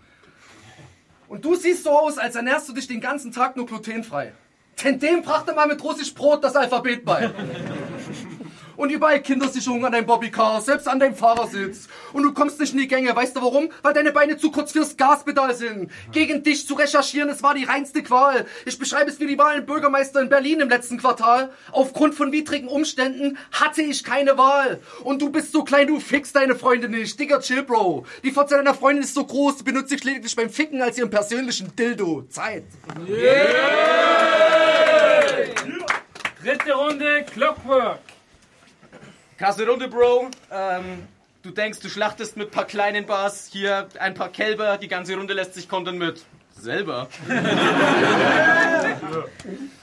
Und 1.28 1.44
du 1.44 1.56
siehst 1.56 1.84
so 1.84 1.90
aus, 1.90 2.18
als 2.18 2.38
ernährst 2.38 2.70
du 2.70 2.74
dich 2.74 2.88
den 2.88 3.02
ganzen 3.02 3.34
Tag 3.34 3.58
nur 3.58 3.66
glutenfrei. 3.66 4.32
Denn 4.84 5.00
dem 5.00 5.22
brachte 5.22 5.54
man 5.54 5.68
mit 5.68 5.84
Russisch 5.84 6.14
Brot 6.14 6.44
das 6.44 6.56
Alphabet 6.56 7.06
bei. 7.06 7.30
Und 8.82 8.90
überall 8.90 9.22
Kindersicherung 9.22 9.86
an 9.86 9.92
deinem 9.92 10.08
Bobbycar, 10.08 10.60
selbst 10.60 10.88
an 10.88 11.00
deinem 11.00 11.14
Fahrersitz. 11.14 11.88
Und 12.14 12.24
du 12.24 12.34
kommst 12.34 12.60
nicht 12.60 12.74
in 12.74 12.80
die 12.80 12.88
Gänge. 12.88 13.16
Weißt 13.16 13.36
du 13.36 13.42
warum? 13.44 13.70
Weil 13.84 13.94
deine 13.94 14.12
Beine 14.12 14.38
zu 14.38 14.50
kurz 14.50 14.72
fürs 14.72 14.98
Gaspedal 14.98 15.54
sind. 15.54 15.92
Gegen 16.12 16.42
dich 16.42 16.66
zu 16.66 16.74
recherchieren, 16.74 17.30
es 17.30 17.44
war 17.44 17.54
die 17.54 17.66
reinste 17.66 18.02
Qual. 18.02 18.48
Ich 18.66 18.80
beschreibe 18.80 19.12
es 19.12 19.20
wie 19.20 19.28
die 19.28 19.38
Wahlen 19.38 19.68
Bürgermeister 19.68 20.20
in 20.20 20.30
Berlin 20.30 20.62
im 20.62 20.70
letzten 20.70 20.98
Quartal. 20.98 21.52
Aufgrund 21.72 22.16
von 22.16 22.32
widrigen 22.32 22.68
Umständen 22.68 23.38
hatte 23.52 23.84
ich 23.84 24.04
keine 24.04 24.40
Wahl. 24.40 24.80
Und 25.04 25.22
du 25.22 25.30
bist 25.30 25.52
so 25.52 25.64
klein, 25.64 25.86
du 25.86 26.00
fixst 26.00 26.36
deine 26.36 26.56
Freunde 26.56 26.90
nicht. 26.90 27.20
Digga, 27.20 27.40
chill, 27.40 27.62
Bro. 27.62 28.08
Die 28.24 28.32
Fotze 28.32 28.56
deiner 28.56 28.74
Freundin 28.74 29.04
ist 29.04 29.14
so 29.14 29.24
groß, 29.24 29.58
die 29.58 29.64
benutzt 29.64 29.92
dich 29.92 30.04
lediglich 30.04 30.36
beim 30.36 30.50
Ficken 30.50 30.82
als 30.82 30.98
ihren 30.98 31.12
persönlichen 31.12 31.76
Dildo. 31.76 32.24
Zeit. 32.30 32.64
Dritte 36.44 36.74
Runde, 36.74 37.26
Clockwork. 37.32 38.00
Krasse 39.42 39.66
Runde, 39.68 39.88
Bro. 39.88 40.30
Ähm, 40.52 41.08
du 41.42 41.50
denkst, 41.50 41.80
du 41.80 41.90
schlachtest 41.90 42.38
mit 42.38 42.52
paar 42.52 42.66
kleinen 42.66 43.08
Bars. 43.08 43.50
Hier 43.52 43.90
ein 43.98 44.14
paar 44.14 44.30
Kälber. 44.30 44.78
Die 44.78 44.88
ganze 44.88 45.16
Runde 45.16 45.34
lässt 45.34 45.56
sich 45.56 45.68
kontern 45.68 45.98
mit 45.98 46.24
selber. 46.56 47.08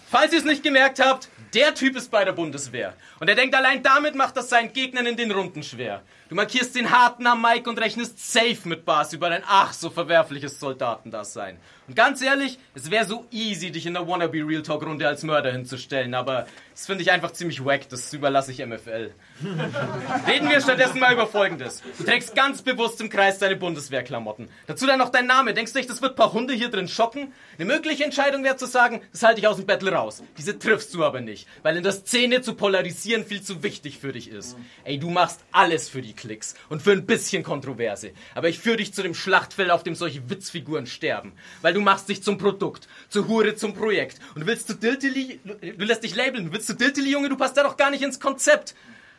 Falls 0.08 0.32
ihr 0.32 0.38
es 0.38 0.44
nicht 0.44 0.62
gemerkt 0.62 1.04
habt, 1.04 1.28
der 1.54 1.74
Typ 1.74 1.96
ist 1.96 2.08
bei 2.08 2.24
der 2.24 2.30
Bundeswehr. 2.30 2.94
Und 3.18 3.28
er 3.28 3.34
denkt, 3.34 3.52
allein 3.56 3.82
damit 3.82 4.14
macht 4.14 4.36
das 4.36 4.48
seinen 4.48 4.72
Gegnern 4.72 5.06
in 5.06 5.16
den 5.16 5.32
Runden 5.32 5.64
schwer. 5.64 6.02
Du 6.28 6.34
markierst 6.34 6.74
den 6.74 6.90
Harten 6.90 7.26
am 7.26 7.40
Mike 7.40 7.70
und 7.70 7.80
rechnest 7.80 8.18
safe 8.32 8.58
mit 8.64 8.84
Bars 8.84 9.14
über 9.14 9.30
dein 9.30 9.42
ach 9.46 9.72
so 9.72 9.88
verwerfliches 9.88 10.60
Soldatendasein. 10.60 11.58
Und 11.86 11.94
ganz 11.94 12.20
ehrlich, 12.20 12.58
es 12.74 12.90
wäre 12.90 13.06
so 13.06 13.24
easy, 13.30 13.70
dich 13.70 13.86
in 13.86 13.94
der 13.94 14.06
Wannabe 14.06 14.46
Real 14.46 14.62
Talk 14.62 14.84
Runde 14.84 15.08
als 15.08 15.22
Mörder 15.22 15.50
hinzustellen, 15.52 16.12
aber 16.12 16.46
das 16.72 16.84
finde 16.84 17.02
ich 17.02 17.10
einfach 17.10 17.30
ziemlich 17.30 17.64
wack, 17.64 17.88
das 17.88 18.12
überlasse 18.12 18.52
ich 18.52 18.64
MFL. 18.64 19.10
Reden 20.28 20.50
wir 20.50 20.60
stattdessen 20.60 21.00
mal 21.00 21.14
über 21.14 21.26
Folgendes. 21.26 21.82
Du 21.96 22.04
trägst 22.04 22.34
ganz 22.34 22.60
bewusst 22.60 23.00
im 23.00 23.08
Kreis 23.08 23.38
deine 23.38 23.56
Bundeswehrklamotten. 23.56 24.50
Dazu 24.66 24.86
dann 24.86 24.98
noch 24.98 25.08
dein 25.08 25.26
Name. 25.26 25.54
Denkst 25.54 25.72
du 25.72 25.78
nicht, 25.78 25.88
das 25.88 26.02
wird 26.02 26.12
ein 26.12 26.16
paar 26.16 26.34
Hunde 26.34 26.52
hier 26.52 26.68
drin 26.68 26.88
schocken? 26.88 27.32
Eine 27.58 27.64
mögliche 27.64 28.04
Entscheidung 28.04 28.44
wäre 28.44 28.56
zu 28.56 28.66
sagen, 28.66 29.00
das 29.12 29.22
halte 29.22 29.40
ich 29.40 29.48
aus 29.48 29.56
dem 29.56 29.64
Battle 29.64 29.90
raus. 29.92 30.22
Diese 30.36 30.58
triffst 30.58 30.92
du 30.92 31.04
aber 31.04 31.22
nicht, 31.22 31.48
weil 31.62 31.78
in 31.78 31.82
der 31.82 31.92
Szene 31.92 32.42
zu 32.42 32.54
polarisieren 32.54 33.24
viel 33.24 33.40
zu 33.40 33.62
wichtig 33.62 33.98
für 33.98 34.12
dich 34.12 34.30
ist. 34.30 34.58
Ey, 34.84 34.98
du 34.98 35.08
machst 35.08 35.40
alles 35.52 35.88
für 35.88 36.02
die 36.02 36.17
Klicks 36.18 36.54
und 36.68 36.82
für 36.82 36.92
ein 36.92 37.06
bisschen 37.06 37.42
Kontroverse. 37.42 38.10
Aber 38.34 38.48
ich 38.48 38.58
führe 38.58 38.76
dich 38.76 38.92
zu 38.92 39.02
dem 39.02 39.14
Schlachtfeld, 39.14 39.70
auf 39.70 39.84
dem 39.84 39.94
solche 39.94 40.28
Witzfiguren 40.28 40.86
sterben. 40.86 41.32
Weil 41.62 41.72
du 41.72 41.80
machst 41.80 42.08
dich 42.08 42.22
zum 42.22 42.36
Produkt, 42.36 42.88
zur 43.08 43.28
Hure 43.28 43.54
zum 43.54 43.74
Projekt. 43.74 44.18
Und 44.34 44.46
willst 44.46 44.68
du 44.68 44.74
Diltily, 44.74 45.40
du 45.44 45.84
lässt 45.84 46.02
dich 46.02 46.14
labeln, 46.14 46.52
willst 46.52 46.68
du 46.68 46.74
Diltily, 46.74 47.12
Junge, 47.12 47.28
du 47.28 47.36
passt 47.36 47.56
da 47.56 47.62
doch 47.62 47.76
gar 47.76 47.90
nicht 47.90 48.02
ins 48.02 48.20
Konzept. 48.20 48.74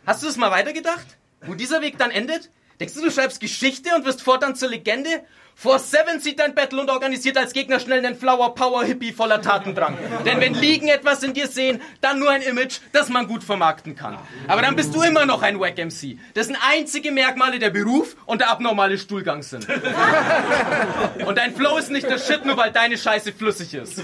Hast 0.06 0.22
du 0.22 0.28
das 0.28 0.38
mal 0.38 0.52
weitergedacht? 0.52 1.08
Wo 1.42 1.54
dieser 1.54 1.82
Weg 1.82 1.98
dann 1.98 2.12
endet? 2.12 2.52
Denkst 2.80 2.94
du, 2.94 3.02
du 3.02 3.12
schreibst 3.12 3.40
Geschichte 3.40 3.90
und 3.96 4.06
wirst 4.06 4.22
fortan 4.22 4.56
zur 4.56 4.70
Legende? 4.70 5.10
Force 5.62 5.92
7 5.92 6.22
sieht 6.22 6.40
dein 6.40 6.56
Battle 6.56 6.80
und 6.80 6.90
organisiert 6.90 7.38
als 7.38 7.52
Gegner 7.52 7.82
schnell 7.82 7.98
einen 7.98 8.16
Flower 8.16 8.56
Power 8.56 8.86
Hippie 8.86 9.12
voller 9.12 9.42
Tatendrang. 9.42 9.98
Denn 10.26 10.40
wenn 10.40 10.54
Ligen 10.54 10.88
etwas 10.88 11.22
in 11.22 11.34
dir 11.34 11.48
sehen, 11.48 11.82
dann 12.00 12.18
nur 12.18 12.30
ein 12.30 12.42
Image, 12.42 12.80
das 12.94 13.10
man 13.10 13.28
gut 13.28 13.44
vermarkten 13.44 13.94
kann. 13.94 14.18
Aber 14.48 14.62
dann 14.62 14.78
bist 14.78 14.96
du 14.96 15.02
immer 15.02 15.26
noch 15.26 15.42
ein 15.42 15.60
Wack 15.60 15.78
MC, 15.78 16.18
dessen 16.34 16.56
einzige 16.72 17.12
Merkmale 17.12 17.60
der 17.60 17.72
Beruf 17.72 18.16
und 18.26 18.40
der 18.40 18.52
abnormale 18.52 18.98
Stuhlgang 18.98 19.44
sind. 19.44 19.68
Und 21.28 21.38
dein 21.38 21.54
Flow 21.54 21.76
ist 21.76 21.92
nicht 21.92 22.10
der 22.10 22.20
Shit, 22.20 22.46
nur 22.46 22.56
weil 22.56 22.72
deine 22.72 22.98
Scheiße 22.98 23.34
flüssig 23.34 23.74
ist. 23.74 24.02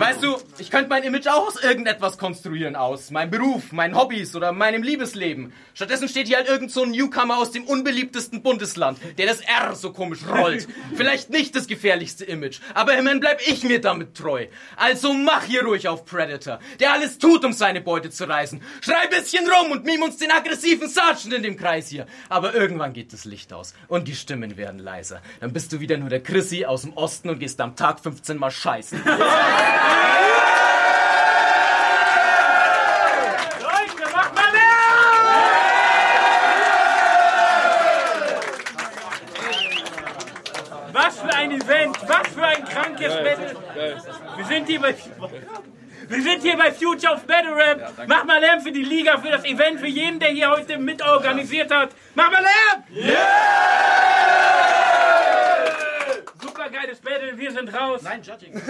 Weißt 0.00 0.20
du, 0.20 0.36
ich 0.58 0.72
könnte 0.72 0.88
mein 0.88 1.04
Image 1.04 1.28
auch 1.28 1.46
aus 1.46 1.62
irgendetwas 1.62 2.18
konstruieren, 2.18 2.74
aus 2.74 3.12
meinem 3.12 3.30
Beruf, 3.30 3.70
meinen 3.70 3.96
Hobbys 3.96 4.34
oder 4.34 4.50
meinem 4.50 4.82
Liebesleben. 4.82 5.52
Stattdessen 5.74 6.08
steht 6.08 6.26
hier 6.26 6.38
halt 6.38 6.48
irgend 6.48 6.72
so 6.72 6.82
ein 6.82 6.90
Newcomer 6.90 7.38
aus 7.38 7.52
dem 7.52 7.66
unbeliebtesten 7.66 8.42
Bundesland, 8.42 8.98
der 9.16 9.26
das 9.26 9.40
R 9.42 9.76
so 9.76 9.92
komisch 9.92 10.26
rollt. 10.28 10.66
Vielleicht 10.96 11.30
nicht 11.30 11.54
das 11.56 11.66
gefährlichste 11.66 12.24
Image, 12.24 12.60
aber 12.74 12.96
immerhin 12.96 13.20
bleib 13.20 13.40
ich 13.46 13.62
mir 13.64 13.80
damit 13.80 14.14
treu. 14.14 14.46
Also 14.76 15.12
mach 15.12 15.44
hier 15.44 15.64
ruhig 15.64 15.88
auf 15.88 16.04
Predator, 16.04 16.58
der 16.80 16.92
alles 16.92 17.18
tut, 17.18 17.44
um 17.44 17.52
seine 17.52 17.80
Beute 17.80 18.10
zu 18.10 18.24
reißen. 18.24 18.60
Schrei 18.80 19.06
bisschen 19.08 19.48
rum 19.50 19.72
und 19.72 19.84
mime 19.84 20.04
uns 20.04 20.16
den 20.18 20.30
aggressiven 20.30 20.88
Sergeant 20.88 21.32
in 21.34 21.42
dem 21.42 21.56
Kreis 21.56 21.88
hier. 21.88 22.06
Aber 22.28 22.54
irgendwann 22.54 22.92
geht 22.92 23.12
das 23.12 23.24
Licht 23.24 23.52
aus 23.52 23.74
und 23.88 24.08
die 24.08 24.14
Stimmen 24.14 24.56
werden 24.56 24.78
leiser. 24.78 25.20
Dann 25.40 25.52
bist 25.52 25.72
du 25.72 25.80
wieder 25.80 25.96
nur 25.96 26.08
der 26.08 26.22
Chrissy 26.22 26.64
aus 26.64 26.82
dem 26.82 26.92
Osten 26.94 27.30
und 27.30 27.38
gehst 27.38 27.60
am 27.60 27.76
Tag 27.76 28.00
15 28.00 28.38
mal 28.38 28.50
scheißen. 28.50 29.02
Leute, 29.04 29.14
mach 34.12 34.32
mal 34.34 34.52
Lärm! 34.52 34.72
Was 40.92 41.18
für 41.18 41.34
ein 41.34 41.52
Event, 41.52 41.96
was 42.06 42.28
für 42.28 42.44
ein 42.44 42.64
krankes 42.64 43.14
Battle. 43.14 43.56
Wir 44.42 44.48
sind 44.48 44.66
hier 44.66 44.80
bei... 44.80 44.92
Wir 46.08 46.20
sind 46.20 46.42
hier 46.42 46.56
bei 46.56 46.72
Future 46.72 47.14
of 47.14 47.24
Battle 47.26 47.54
Rap. 47.54 47.92
Mach 48.08 48.24
mal 48.24 48.40
Lärm 48.40 48.60
für 48.60 48.72
die 48.72 48.82
Liga, 48.82 49.18
für 49.18 49.30
das 49.30 49.44
Event, 49.44 49.78
für 49.78 49.86
jeden, 49.86 50.18
der 50.18 50.30
hier 50.30 50.50
heute 50.50 50.78
mitorganisiert 50.78 51.72
hat. 51.72 51.90
Mach 52.16 52.28
mal 52.30 52.42
Lärm! 52.42 52.82
Super 56.42 56.70
geiles 56.70 56.98
Battle, 56.98 57.38
wir 57.38 57.52
sind 57.52 57.72
raus. 57.72 58.00
Nein, 58.02 58.20
Judging. 58.20 58.60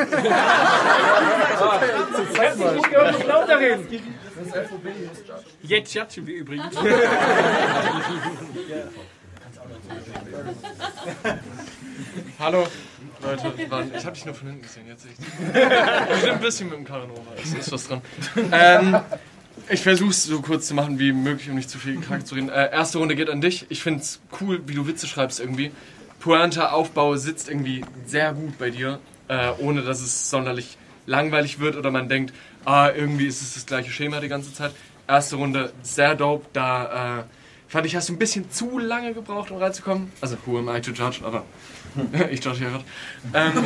Herzlich 2.34 2.76
gut 2.76 2.90
gehört, 2.90 3.12
muss 3.14 3.24
lauter 3.26 3.58
reden. 3.58 4.14
Jetzt 5.62 5.94
judgen 5.94 6.26
wir 6.26 6.34
übrigens. 6.34 6.76
Hallo, 12.38 12.66
Leute. 13.22 13.52
Mann, 13.68 13.90
ich 13.96 14.04
hab 14.04 14.14
dich 14.14 14.24
nur 14.24 14.34
von 14.34 14.48
hinten 14.48 14.62
gesehen. 14.62 14.86
Jetzt 14.86 15.06
echt. 15.06 15.18
Wir 16.08 16.16
sind 16.16 16.30
ein 16.30 16.40
bisschen 16.40 16.68
mit 16.68 16.78
dem 16.78 16.84
Caranova. 16.84 17.20
Es 17.42 17.52
ist 17.52 17.72
was 17.72 17.88
dran. 17.88 18.02
Ähm, 18.52 18.96
ich 19.68 19.82
versuch's 19.82 20.24
so 20.24 20.40
kurz 20.40 20.66
zu 20.66 20.74
machen 20.74 20.98
wie 20.98 21.12
möglich, 21.12 21.48
um 21.48 21.56
nicht 21.56 21.70
zu 21.70 21.78
viel 21.78 22.00
krank 22.00 22.26
zu 22.26 22.34
reden. 22.34 22.48
Äh, 22.48 22.70
erste 22.72 22.98
Runde 22.98 23.14
geht 23.14 23.30
an 23.30 23.40
dich. 23.40 23.66
Ich 23.68 23.82
find's 23.82 24.20
cool, 24.40 24.60
wie 24.66 24.74
du 24.74 24.86
Witze 24.86 25.06
schreibst 25.06 25.40
irgendwie. 25.40 25.70
Pointe, 26.20 26.72
Aufbau 26.72 27.16
sitzt 27.16 27.48
irgendwie 27.48 27.84
sehr 28.06 28.32
gut 28.32 28.58
bei 28.58 28.70
dir, 28.70 29.00
äh, 29.28 29.50
ohne 29.58 29.82
dass 29.82 30.00
es 30.00 30.30
sonderlich 30.30 30.78
langweilig 31.06 31.58
wird 31.58 31.76
oder 31.76 31.90
man 31.90 32.08
denkt, 32.08 32.32
ah, 32.64 32.90
irgendwie 32.90 33.26
ist 33.26 33.42
es 33.42 33.54
das 33.54 33.66
gleiche 33.66 33.90
Schema 33.90 34.20
die 34.20 34.28
ganze 34.28 34.52
Zeit. 34.52 34.72
Erste 35.08 35.36
Runde 35.36 35.72
sehr 35.82 36.14
dope, 36.14 36.46
da 36.52 37.20
äh, 37.20 37.24
fand 37.66 37.86
ich, 37.86 37.96
hast 37.96 38.08
du 38.08 38.12
ein 38.12 38.18
bisschen 38.18 38.50
zu 38.50 38.78
lange 38.78 39.14
gebraucht, 39.14 39.50
um 39.50 39.58
reinzukommen. 39.58 40.12
Also, 40.20 40.36
who 40.46 40.58
am 40.58 40.68
I 40.68 40.80
to 40.80 40.92
judge, 40.92 41.20
aber 41.24 41.44
ich 42.30 42.44
judge 42.44 42.64
ja 42.64 42.70
gerade. 42.70 42.84
Ähm, 43.34 43.52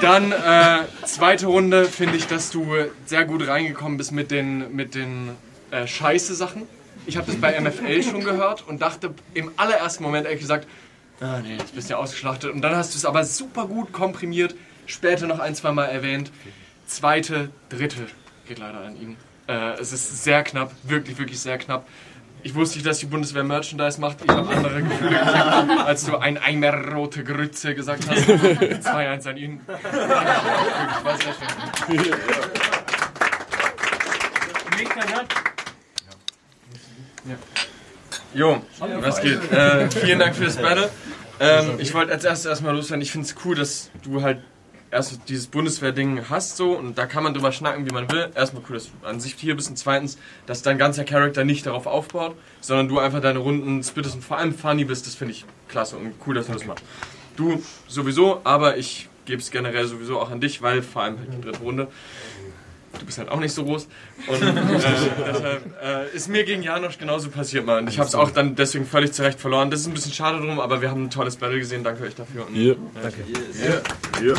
Dann 0.00 0.32
äh, 0.32 0.84
zweite 1.04 1.46
Runde 1.46 1.84
finde 1.84 2.16
ich, 2.16 2.26
dass 2.26 2.50
du 2.50 2.66
sehr 3.06 3.24
gut 3.24 3.46
reingekommen 3.46 3.96
bist 3.96 4.12
mit 4.12 4.30
den, 4.30 4.74
mit 4.74 4.94
den 4.94 5.30
äh, 5.70 5.86
scheiße 5.86 6.34
Sachen. 6.34 6.62
Ich 7.06 7.16
habe 7.16 7.26
das 7.26 7.40
bei 7.40 7.58
MFL 7.58 8.02
schon 8.02 8.24
gehört 8.24 8.66
und 8.66 8.82
dachte 8.82 9.14
im 9.34 9.50
allerersten 9.56 10.02
Moment 10.02 10.26
ehrlich 10.26 10.40
gesagt, 10.40 10.66
ah, 11.20 11.40
nee, 11.42 11.56
jetzt 11.56 11.74
bist 11.74 11.88
du 11.88 11.94
ja 11.94 11.98
ausgeschlachtet. 11.98 12.52
Und 12.52 12.62
dann 12.62 12.76
hast 12.76 12.94
du 12.94 12.98
es 12.98 13.04
aber 13.04 13.24
super 13.24 13.66
gut 13.66 13.92
komprimiert 13.92 14.54
später 14.86 15.26
noch 15.26 15.38
ein, 15.38 15.54
zwei 15.54 15.72
Mal 15.72 15.86
erwähnt. 15.86 16.30
Zweite, 16.86 17.50
dritte 17.68 18.06
geht 18.52 18.58
leider 18.58 18.80
an 18.80 18.96
ihn. 19.00 19.16
Äh, 19.48 19.80
es 19.80 19.94
ist 19.94 20.24
sehr 20.24 20.42
knapp, 20.42 20.72
wirklich, 20.82 21.18
wirklich 21.18 21.40
sehr 21.40 21.56
knapp. 21.56 21.86
Ich 22.42 22.54
wusste 22.54 22.76
nicht, 22.76 22.86
dass 22.86 22.98
die 22.98 23.06
Bundeswehr 23.06 23.44
Merchandise 23.44 23.98
macht. 23.98 24.18
Ich 24.22 24.28
habe 24.30 24.54
andere 24.54 24.82
Gefühle 24.82 25.10
gekriegt, 25.10 25.86
als 25.86 26.04
du 26.04 26.18
ein 26.18 26.36
Eimer 26.36 26.92
rote 26.92 27.24
Grütze 27.24 27.74
gesagt 27.74 28.06
hast. 28.10 28.28
2-1 28.28 29.28
an 29.30 29.36
ihn. 29.38 29.60
Wirklich, 29.66 31.04
war 31.04 31.16
sehr 31.16 31.32
schön. 31.32 32.14
Jo, 38.34 38.62
was 38.78 39.20
geht? 39.22 39.50
Äh, 39.50 39.90
vielen 39.90 40.18
Dank 40.18 40.34
für 40.34 40.44
das 40.44 40.56
Battle. 40.56 40.90
Ähm, 41.40 41.76
ich 41.78 41.94
wollte 41.94 42.12
als 42.12 42.24
erstes 42.24 42.46
erstmal 42.46 42.74
loswerden, 42.74 43.02
ich 43.02 43.12
finde 43.12 43.26
es 43.26 43.34
cool, 43.44 43.54
dass 43.54 43.90
du 44.02 44.22
halt 44.22 44.42
erst 44.92 45.28
dieses 45.28 45.46
Bundeswehr-Ding 45.48 46.28
hast 46.28 46.56
so 46.56 46.72
und 46.72 46.96
da 46.98 47.06
kann 47.06 47.24
man 47.24 47.34
drüber 47.34 47.50
schnacken, 47.50 47.86
wie 47.86 47.92
man 47.92 48.10
will. 48.12 48.30
Erstmal 48.34 48.62
cool, 48.68 48.74
dass 48.74 48.86
du 48.86 49.06
an 49.06 49.18
sich 49.18 49.34
hier 49.34 49.56
bist 49.56 49.70
und 49.70 49.76
zweitens, 49.76 50.18
dass 50.46 50.62
dein 50.62 50.78
ganzer 50.78 51.04
Charakter 51.04 51.44
nicht 51.44 51.66
darauf 51.66 51.86
aufbaut, 51.86 52.36
sondern 52.60 52.88
du 52.88 52.98
einfach 52.98 53.20
deine 53.20 53.40
Runden 53.40 53.82
splittest 53.82 54.14
und 54.14 54.22
vor 54.22 54.38
allem 54.38 54.54
funny 54.54 54.84
bist, 54.84 55.06
das 55.06 55.14
finde 55.14 55.32
ich 55.32 55.44
klasse 55.68 55.96
und 55.96 56.14
cool, 56.26 56.34
dass 56.34 56.46
du 56.46 56.52
das 56.52 56.66
machst. 56.66 56.84
Du 57.36 57.62
sowieso, 57.88 58.42
aber 58.44 58.76
ich 58.76 59.08
gebe 59.24 59.40
es 59.40 59.50
generell 59.50 59.86
sowieso 59.86 60.20
auch 60.20 60.30
an 60.30 60.40
dich, 60.40 60.60
weil 60.60 60.82
vor 60.82 61.02
allem 61.02 61.18
halt 61.18 61.32
die 61.32 61.40
dritte 61.40 61.60
Runde. 61.60 61.88
Du 62.98 63.06
bist 63.06 63.18
halt 63.18 63.28
auch 63.30 63.40
nicht 63.40 63.54
so 63.54 63.64
groß. 63.64 63.88
Und 64.26 64.42
äh, 64.42 64.52
deshalb 65.26 65.82
äh, 65.82 66.16
ist 66.16 66.28
mir 66.28 66.44
gegen 66.44 66.62
Janosch 66.62 66.98
genauso 66.98 67.30
passiert, 67.30 67.64
Mann. 67.66 67.88
Ich 67.88 67.98
habe 67.98 68.08
es 68.08 68.14
auch 68.14 68.30
dann 68.30 68.54
deswegen 68.54 68.86
völlig 68.86 69.12
zurecht 69.12 69.40
verloren. 69.40 69.70
Das 69.70 69.80
ist 69.80 69.86
ein 69.86 69.94
bisschen 69.94 70.12
schade 70.12 70.38
drum, 70.38 70.60
aber 70.60 70.80
wir 70.82 70.90
haben 70.90 71.04
ein 71.04 71.10
tolles 71.10 71.36
Battle 71.36 71.58
gesehen. 71.58 71.84
Danke 71.84 72.04
euch 72.04 72.14
dafür. 72.14 72.46
Und, 72.46 72.54
Ja. 72.54 72.74
Danke. 73.02 73.24
Ja. 73.64 74.34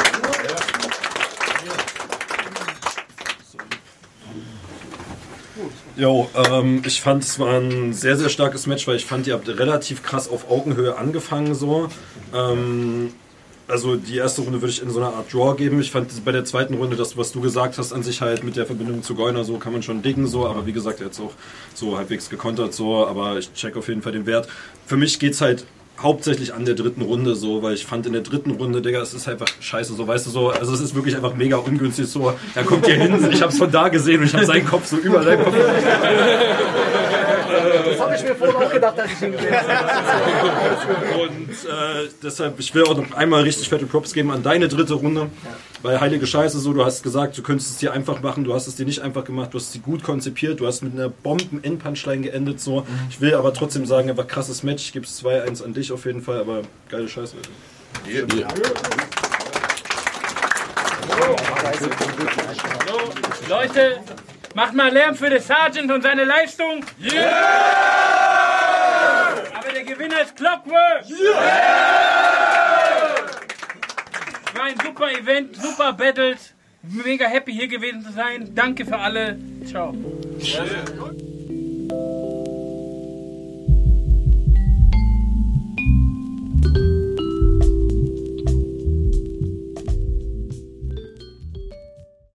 Jo, 5.95 6.27
ähm, 6.33 6.81
ich 6.85 7.01
fand 7.01 7.23
es 7.23 7.37
war 7.37 7.59
ein 7.59 7.93
sehr, 7.93 8.17
sehr 8.17 8.29
starkes 8.29 8.65
Match, 8.65 8.87
weil 8.87 8.95
ich 8.95 9.05
fand, 9.05 9.27
ihr 9.27 9.35
habt 9.35 9.47
relativ 9.47 10.01
krass 10.01 10.27
auf 10.27 10.49
Augenhöhe 10.49 10.97
angefangen 10.97 11.53
so. 11.53 11.87
Ähm, 12.33 13.13
also 13.73 13.95
die 13.95 14.17
erste 14.17 14.43
Runde 14.43 14.61
würde 14.61 14.71
ich 14.71 14.83
in 14.83 14.91
so 14.91 14.99
einer 14.99 15.15
Art 15.15 15.33
Draw 15.33 15.55
geben. 15.55 15.81
Ich 15.81 15.89
fand 15.89 16.23
bei 16.23 16.31
der 16.31 16.45
zweiten 16.45 16.75
Runde, 16.75 16.95
das, 16.95 17.17
was 17.17 17.31
du 17.31 17.41
gesagt 17.41 17.79
hast, 17.79 17.91
an 17.91 18.03
sich 18.03 18.21
halt 18.21 18.43
mit 18.43 18.55
der 18.55 18.67
Verbindung 18.67 19.01
zu 19.01 19.15
Goiner, 19.15 19.43
so 19.43 19.57
kann 19.57 19.73
man 19.73 19.81
schon 19.81 20.03
dicken, 20.03 20.27
so, 20.27 20.45
aber 20.45 20.67
wie 20.67 20.73
gesagt, 20.73 20.99
jetzt 20.99 21.19
auch 21.19 21.31
so 21.73 21.97
halbwegs 21.97 22.29
gekontert, 22.29 22.75
so, 22.75 23.07
aber 23.07 23.39
ich 23.39 23.51
check 23.53 23.75
auf 23.75 23.87
jeden 23.87 24.03
Fall 24.03 24.11
den 24.11 24.27
Wert. 24.27 24.47
Für 24.85 24.95
mich 24.95 25.17
geht's 25.17 25.41
halt 25.41 25.65
hauptsächlich 25.99 26.53
an 26.53 26.65
der 26.65 26.75
dritten 26.75 27.01
Runde 27.01 27.35
so, 27.35 27.63
weil 27.63 27.73
ich 27.73 27.83
fand 27.83 28.05
in 28.05 28.13
der 28.13 28.21
dritten 28.21 28.51
Runde, 28.51 28.83
Digga, 28.83 29.01
es 29.01 29.15
ist 29.15 29.27
einfach 29.27 29.47
scheiße, 29.59 29.95
so, 29.95 30.07
weißt 30.07 30.27
du, 30.27 30.29
so, 30.29 30.49
also 30.49 30.71
es 30.71 30.79
ist 30.79 30.93
wirklich 30.93 31.15
einfach 31.15 31.33
mega 31.33 31.57
ungünstig, 31.57 32.07
so, 32.07 32.31
er 32.53 32.63
kommt 32.63 32.85
hier 32.85 32.95
hin, 32.95 33.27
ich 33.31 33.41
hab's 33.41 33.57
von 33.57 33.71
da 33.71 33.89
gesehen 33.89 34.21
und 34.21 34.27
ich 34.27 34.35
hab 34.35 34.43
seinen 34.45 34.67
Kopf 34.67 34.85
so 34.85 34.97
über 34.97 35.23
seinen 35.23 35.43
Kopf. 35.43 35.55
Das 37.73 37.99
habe 37.99 38.15
ich 38.15 38.23
mir 38.23 38.35
vorhin 38.35 38.55
auch 38.55 38.71
gedacht, 38.71 38.99
als 38.99 39.11
ich 39.11 39.21
ihn 39.21 39.31
gesehen 39.31 39.53
habe. 39.53 41.21
Und 41.21 41.49
äh, 41.49 42.09
deshalb, 42.21 42.59
ich 42.59 42.73
will 42.75 42.83
auch 42.83 42.95
noch 42.95 43.13
einmal 43.13 43.43
richtig 43.43 43.69
fette 43.69 43.85
Props 43.85 44.13
geben 44.13 44.31
an 44.31 44.43
deine 44.43 44.67
dritte 44.67 44.93
Runde. 44.93 45.29
Weil 45.81 45.99
heilige 45.99 46.25
Scheiße, 46.25 46.59
so, 46.59 46.71
du 46.71 46.85
hast 46.85 47.03
gesagt, 47.03 47.37
du 47.37 47.43
könntest 47.43 47.71
es 47.71 47.77
dir 47.77 47.91
einfach 47.91 48.21
machen, 48.21 48.45
du 48.45 48.53
hast 48.53 48.67
es 48.67 48.75
dir 48.75 48.85
nicht 48.85 49.01
einfach 49.01 49.25
gemacht, 49.25 49.53
du 49.53 49.57
hast 49.57 49.73
sie 49.73 49.79
gut 49.79 50.01
konzipiert, 50.01 50.61
du 50.61 50.67
hast 50.67 50.81
mit 50.81 50.93
einer 50.93 51.09
Bomben-End-Punchline 51.09 52.21
geendet, 52.21 52.61
so. 52.61 52.85
Ich 53.09 53.19
will 53.19 53.35
aber 53.35 53.53
trotzdem 53.53 53.85
sagen, 53.85 54.09
einfach 54.09 54.27
krasses 54.27 54.63
Match, 54.63 54.83
ich 54.85 54.93
gebe 54.93 55.05
es 55.05 55.21
2-1 55.23 55.63
an 55.63 55.73
dich 55.73 55.91
auf 55.91 56.05
jeden 56.05 56.21
Fall, 56.21 56.39
aber 56.39 56.61
geile 56.89 57.09
Scheiße. 57.09 57.35
So, 62.87 63.49
Leute, 63.49 63.99
macht 64.53 64.73
mal 64.73 64.91
Lärm 64.91 65.15
für 65.15 65.29
den 65.29 65.41
Sergeant 65.41 65.91
und 65.91 66.01
seine 66.01 66.23
Leistung. 66.23 66.83
Aber 69.53 69.71
der 69.73 69.83
Gewinner 69.83 70.21
ist 70.21 70.35
Clockwork. 70.35 71.05
War 74.53 74.63
ein 74.63 74.79
super 74.83 75.11
Event, 75.11 75.55
super 75.55 75.93
Battles. 75.93 76.53
Mega 76.83 77.25
happy 77.25 77.53
hier 77.53 77.67
gewesen 77.67 78.03
zu 78.03 78.11
sein. 78.11 78.53
Danke 78.53 78.85
für 78.85 78.97
alle. 78.97 79.37
Ciao. 79.65 79.93